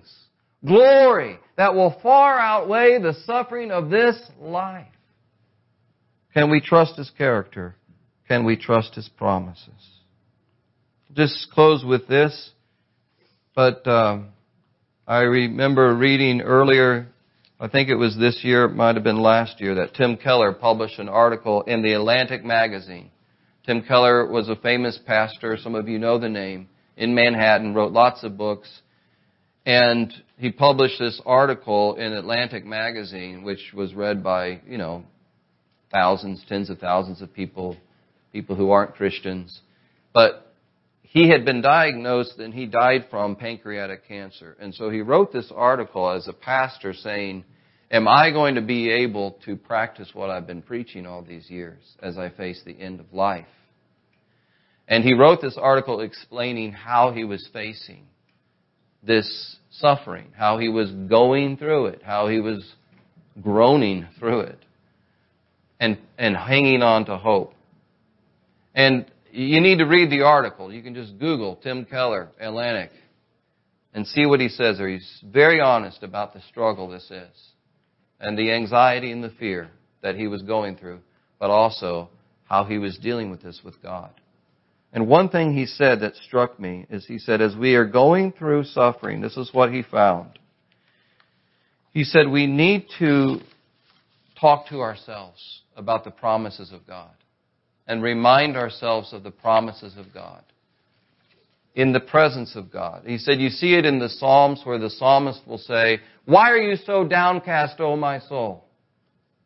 Glory 0.65 1.39
that 1.55 1.73
will 1.73 1.97
far 2.03 2.37
outweigh 2.37 2.99
the 3.01 3.13
suffering 3.25 3.71
of 3.71 3.89
this 3.89 4.19
life. 4.39 4.87
Can 6.33 6.51
we 6.51 6.59
trust 6.59 6.97
His 6.97 7.09
character? 7.17 7.75
Can 8.27 8.43
we 8.43 8.57
trust 8.57 8.95
His 8.95 9.07
promises? 9.07 9.95
just 11.15 11.49
close 11.51 11.83
with 11.85 12.07
this, 12.07 12.51
but 13.55 13.87
um, 13.87 14.27
I 15.07 15.19
remember 15.19 15.95
reading 15.95 16.41
earlier, 16.41 17.07
I 17.57 17.69
think 17.69 17.87
it 17.87 17.95
was 17.95 18.17
this 18.17 18.43
year, 18.43 18.65
it 18.65 18.75
might 18.75 18.95
have 18.95 19.03
been 19.05 19.21
last 19.21 19.61
year, 19.61 19.75
that 19.75 19.93
Tim 19.93 20.17
Keller 20.17 20.51
published 20.51 20.99
an 20.99 21.07
article 21.07 21.61
in 21.61 21.81
the 21.81 21.93
Atlantic 21.93 22.43
magazine. 22.43 23.11
Tim 23.65 23.81
Keller 23.81 24.27
was 24.27 24.49
a 24.49 24.57
famous 24.57 24.99
pastor, 25.05 25.57
some 25.57 25.73
of 25.73 25.87
you 25.87 25.97
know 25.97 26.19
the 26.19 26.27
name, 26.27 26.67
in 26.97 27.15
Manhattan, 27.15 27.73
wrote 27.73 27.93
lots 27.93 28.25
of 28.25 28.37
books, 28.37 28.69
and 29.65 30.13
he 30.37 30.51
published 30.51 30.99
this 30.99 31.21
article 31.25 31.95
in 31.95 32.11
Atlantic 32.11 32.65
magazine, 32.65 33.43
which 33.43 33.71
was 33.73 33.93
read 33.93 34.21
by, 34.21 34.59
you 34.67 34.77
know, 34.77 35.05
thousands, 35.93 36.43
tens 36.49 36.69
of 36.69 36.79
thousands 36.79 37.21
of 37.21 37.33
people, 37.33 37.77
people 38.33 38.57
who 38.57 38.71
aren't 38.71 38.95
Christians. 38.95 39.61
But 40.13 40.44
he 41.15 41.29
had 41.29 41.45
been 41.45 41.61
diagnosed 41.61 42.39
and 42.39 42.53
he 42.53 42.65
died 42.65 43.05
from 43.09 43.37
pancreatic 43.37 44.05
cancer. 44.05 44.57
And 44.59 44.75
so 44.75 44.89
he 44.89 44.99
wrote 44.99 45.31
this 45.31 45.49
article 45.55 46.11
as 46.11 46.27
a 46.27 46.33
pastor 46.33 46.93
saying, 46.93 47.45
Am 47.89 48.05
I 48.05 48.31
going 48.31 48.55
to 48.55 48.61
be 48.61 48.91
able 48.91 49.39
to 49.45 49.55
practice 49.55 50.09
what 50.13 50.29
I've 50.29 50.45
been 50.45 50.61
preaching 50.61 51.05
all 51.05 51.21
these 51.21 51.49
years 51.49 51.79
as 52.03 52.17
I 52.17 52.31
face 52.31 52.61
the 52.65 52.77
end 52.77 52.99
of 52.99 53.13
life? 53.13 53.45
And 54.89 55.05
he 55.05 55.13
wrote 55.13 55.39
this 55.41 55.57
article 55.57 56.01
explaining 56.01 56.73
how 56.73 57.13
he 57.13 57.23
was 57.23 57.47
facing 57.53 58.07
this 59.01 59.55
suffering, 59.71 60.33
how 60.35 60.57
he 60.57 60.67
was 60.67 60.91
going 60.91 61.55
through 61.55 61.85
it, 61.85 62.01
how 62.03 62.27
he 62.27 62.41
was 62.41 62.73
groaning 63.41 64.05
through 64.19 64.41
it, 64.41 64.59
and, 65.79 65.97
and 66.17 66.35
hanging 66.35 66.81
on 66.81 67.05
to 67.05 67.15
hope. 67.17 67.53
And 68.73 69.05
you 69.35 69.59
need 69.59 69.79
to 69.79 69.85
read 69.85 70.09
the 70.09 70.21
article. 70.21 70.71
You 70.71 70.81
can 70.81 70.95
just 70.95 71.19
Google 71.19 71.57
Tim 71.57 71.85
Keller, 71.85 72.29
Atlantic, 72.39 72.91
and 73.93 74.07
see 74.07 74.25
what 74.25 74.39
he 74.39 74.47
says 74.47 74.77
there. 74.77 74.87
He's 74.87 75.23
very 75.23 75.59
honest 75.59 76.03
about 76.03 76.33
the 76.33 76.41
struggle 76.49 76.87
this 76.87 77.09
is, 77.11 77.49
and 78.19 78.37
the 78.37 78.51
anxiety 78.51 79.11
and 79.11 79.23
the 79.23 79.33
fear 79.37 79.69
that 80.01 80.15
he 80.15 80.27
was 80.27 80.41
going 80.41 80.77
through, 80.77 80.99
but 81.39 81.49
also 81.49 82.09
how 82.45 82.63
he 82.63 82.77
was 82.77 82.97
dealing 82.97 83.29
with 83.29 83.41
this 83.41 83.61
with 83.63 83.81
God. 83.81 84.11
And 84.93 85.07
one 85.07 85.27
thing 85.27 85.53
he 85.53 85.65
said 85.65 85.99
that 85.99 86.15
struck 86.15 86.57
me 86.57 86.85
is 86.89 87.05
he 87.05 87.19
said, 87.19 87.41
as 87.41 87.55
we 87.57 87.75
are 87.75 87.85
going 87.85 88.31
through 88.31 88.63
suffering, 88.63 89.19
this 89.19 89.35
is 89.35 89.49
what 89.53 89.73
he 89.73 89.83
found. 89.83 90.39
He 91.91 92.05
said, 92.05 92.29
we 92.29 92.47
need 92.47 92.87
to 92.99 93.39
talk 94.39 94.67
to 94.69 94.79
ourselves 94.79 95.61
about 95.75 96.05
the 96.05 96.11
promises 96.11 96.71
of 96.71 96.87
God 96.87 97.11
and 97.87 98.01
remind 98.01 98.57
ourselves 98.57 99.13
of 99.13 99.23
the 99.23 99.31
promises 99.31 99.95
of 99.97 100.13
God 100.13 100.43
in 101.75 101.91
the 101.91 101.99
presence 101.99 102.55
of 102.55 102.71
God. 102.71 103.03
He 103.05 103.17
said, 103.17 103.39
You 103.39 103.49
see 103.49 103.75
it 103.75 103.85
in 103.85 103.99
the 103.99 104.09
Psalms 104.09 104.61
where 104.63 104.79
the 104.79 104.89
psalmist 104.89 105.41
will 105.45 105.57
say, 105.57 105.99
Why 106.25 106.49
are 106.51 106.57
you 106.57 106.77
so 106.77 107.05
downcast, 107.05 107.79
O 107.79 107.95
my 107.95 108.19
soul? 108.19 108.65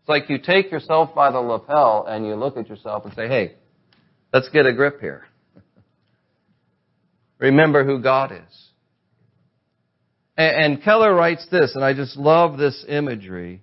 It's 0.01 0.09
like 0.09 0.29
you 0.29 0.37
take 0.37 0.71
yourself 0.71 1.13
by 1.13 1.31
the 1.31 1.39
lapel 1.39 2.05
and 2.07 2.25
you 2.25 2.35
look 2.35 2.55
at 2.55 2.69
yourself 2.69 3.05
and 3.05 3.13
say, 3.15 3.27
Hey, 3.27 3.55
let's 4.31 4.49
get 4.49 4.65
a 4.65 4.73
grip 4.73 5.01
here. 5.01 5.25
Remember 7.39 7.83
who 7.83 8.01
God 8.01 8.31
is. 8.31 8.65
And 10.37 10.81
Keller 10.81 11.13
writes 11.13 11.45
this, 11.51 11.73
and 11.75 11.83
I 11.83 11.93
just 11.93 12.15
love 12.15 12.57
this 12.57 12.85
imagery. 12.87 13.61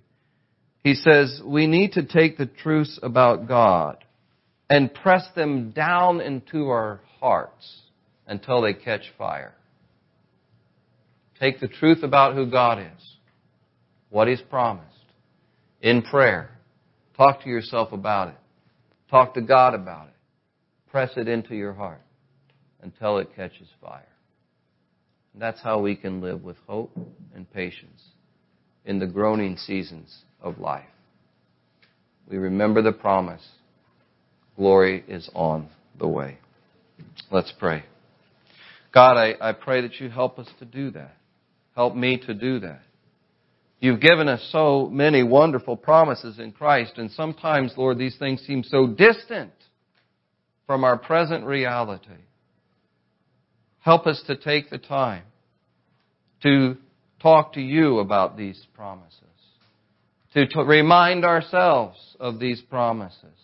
He 0.83 0.93
says, 0.93 1.41
We 1.43 1.65
need 1.65 1.93
to 1.93 2.05
take 2.05 2.37
the 2.37 2.45
truths 2.45 2.99
about 3.01 3.47
God 3.47 4.03
and 4.69 4.93
press 4.93 5.27
them 5.35 5.71
down 5.71 6.21
into 6.21 6.69
our 6.69 7.01
hearts 7.19 7.81
until 8.25 8.61
they 8.61 8.73
catch 8.73 9.03
fire. 9.17 9.53
Take 11.39 11.59
the 11.59 11.67
truth 11.67 12.03
about 12.03 12.35
who 12.35 12.49
God 12.49 12.79
is, 12.79 13.15
what 14.09 14.27
He's 14.27 14.41
promised, 14.41 14.85
in 15.81 16.01
prayer. 16.01 16.49
Talk 17.15 17.43
to 17.43 17.49
yourself 17.49 17.91
about 17.91 18.29
it. 18.29 18.37
Talk 19.09 19.33
to 19.35 19.41
God 19.41 19.73
about 19.73 20.07
it. 20.07 20.13
Press 20.91 21.11
it 21.15 21.27
into 21.27 21.55
your 21.55 21.73
heart 21.73 22.01
until 22.81 23.17
it 23.17 23.35
catches 23.35 23.67
fire. 23.81 24.07
And 25.33 25.41
that's 25.41 25.61
how 25.61 25.79
we 25.79 25.95
can 25.95 26.21
live 26.21 26.43
with 26.43 26.57
hope 26.67 26.91
and 27.35 27.51
patience 27.51 28.01
in 28.85 28.99
the 28.99 29.05
groaning 29.05 29.57
seasons 29.57 30.23
of 30.41 30.59
life. 30.59 30.85
We 32.27 32.37
remember 32.37 32.81
the 32.81 32.91
promise. 32.91 33.45
Glory 34.57 35.03
is 35.07 35.29
on 35.33 35.69
the 35.97 36.07
way. 36.07 36.39
Let's 37.31 37.53
pray. 37.57 37.83
God, 38.93 39.17
I, 39.17 39.35
I 39.39 39.53
pray 39.53 39.81
that 39.81 39.99
you 39.99 40.09
help 40.09 40.39
us 40.39 40.49
to 40.59 40.65
do 40.65 40.91
that. 40.91 41.15
Help 41.75 41.95
me 41.95 42.17
to 42.25 42.33
do 42.33 42.59
that. 42.61 42.81
You've 43.79 44.01
given 44.01 44.27
us 44.27 44.47
so 44.51 44.89
many 44.91 45.21
wonderful 45.21 45.77
promises 45.77 46.39
in 46.39 46.51
Christ, 46.51 46.93
and 46.97 47.11
sometimes, 47.11 47.73
Lord, 47.77 47.99
these 47.99 48.17
things 48.17 48.41
seem 48.41 48.63
so 48.63 48.87
distant 48.87 49.51
from 50.65 50.83
our 50.83 50.97
present 50.97 51.45
reality. 51.45 52.09
Help 53.79 54.07
us 54.07 54.21
to 54.25 54.35
take 54.35 54.71
the 54.71 54.79
time 54.79 55.23
to 56.41 56.77
talk 57.21 57.53
to 57.53 57.61
you 57.61 57.99
about 57.99 58.37
these 58.37 58.59
promises, 58.73 59.13
to, 60.33 60.47
to 60.47 60.63
remind 60.63 61.23
ourselves 61.23 61.97
of 62.19 62.39
these 62.39 62.61
promises, 62.61 63.37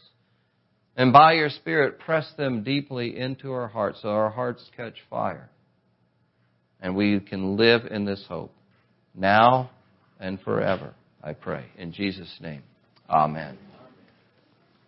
and 0.96 1.12
by 1.12 1.34
your 1.34 1.50
Spirit 1.50 2.00
press 2.00 2.32
them 2.38 2.64
deeply 2.64 3.18
into 3.18 3.52
our 3.52 3.68
hearts 3.68 4.00
so 4.02 4.10
our 4.10 4.30
hearts 4.30 4.70
catch 4.76 4.96
fire 5.10 5.50
and 6.82 6.96
we 6.96 7.20
can 7.20 7.58
live 7.58 7.86
in 7.90 8.06
this 8.06 8.24
hope 8.28 8.54
now 9.16 9.72
and 10.20 10.40
forever, 10.42 10.94
I 11.24 11.34
pray. 11.34 11.66
In 11.78 11.92
Jesus' 11.92 12.38
name, 12.42 12.64
amen. 13.10 13.58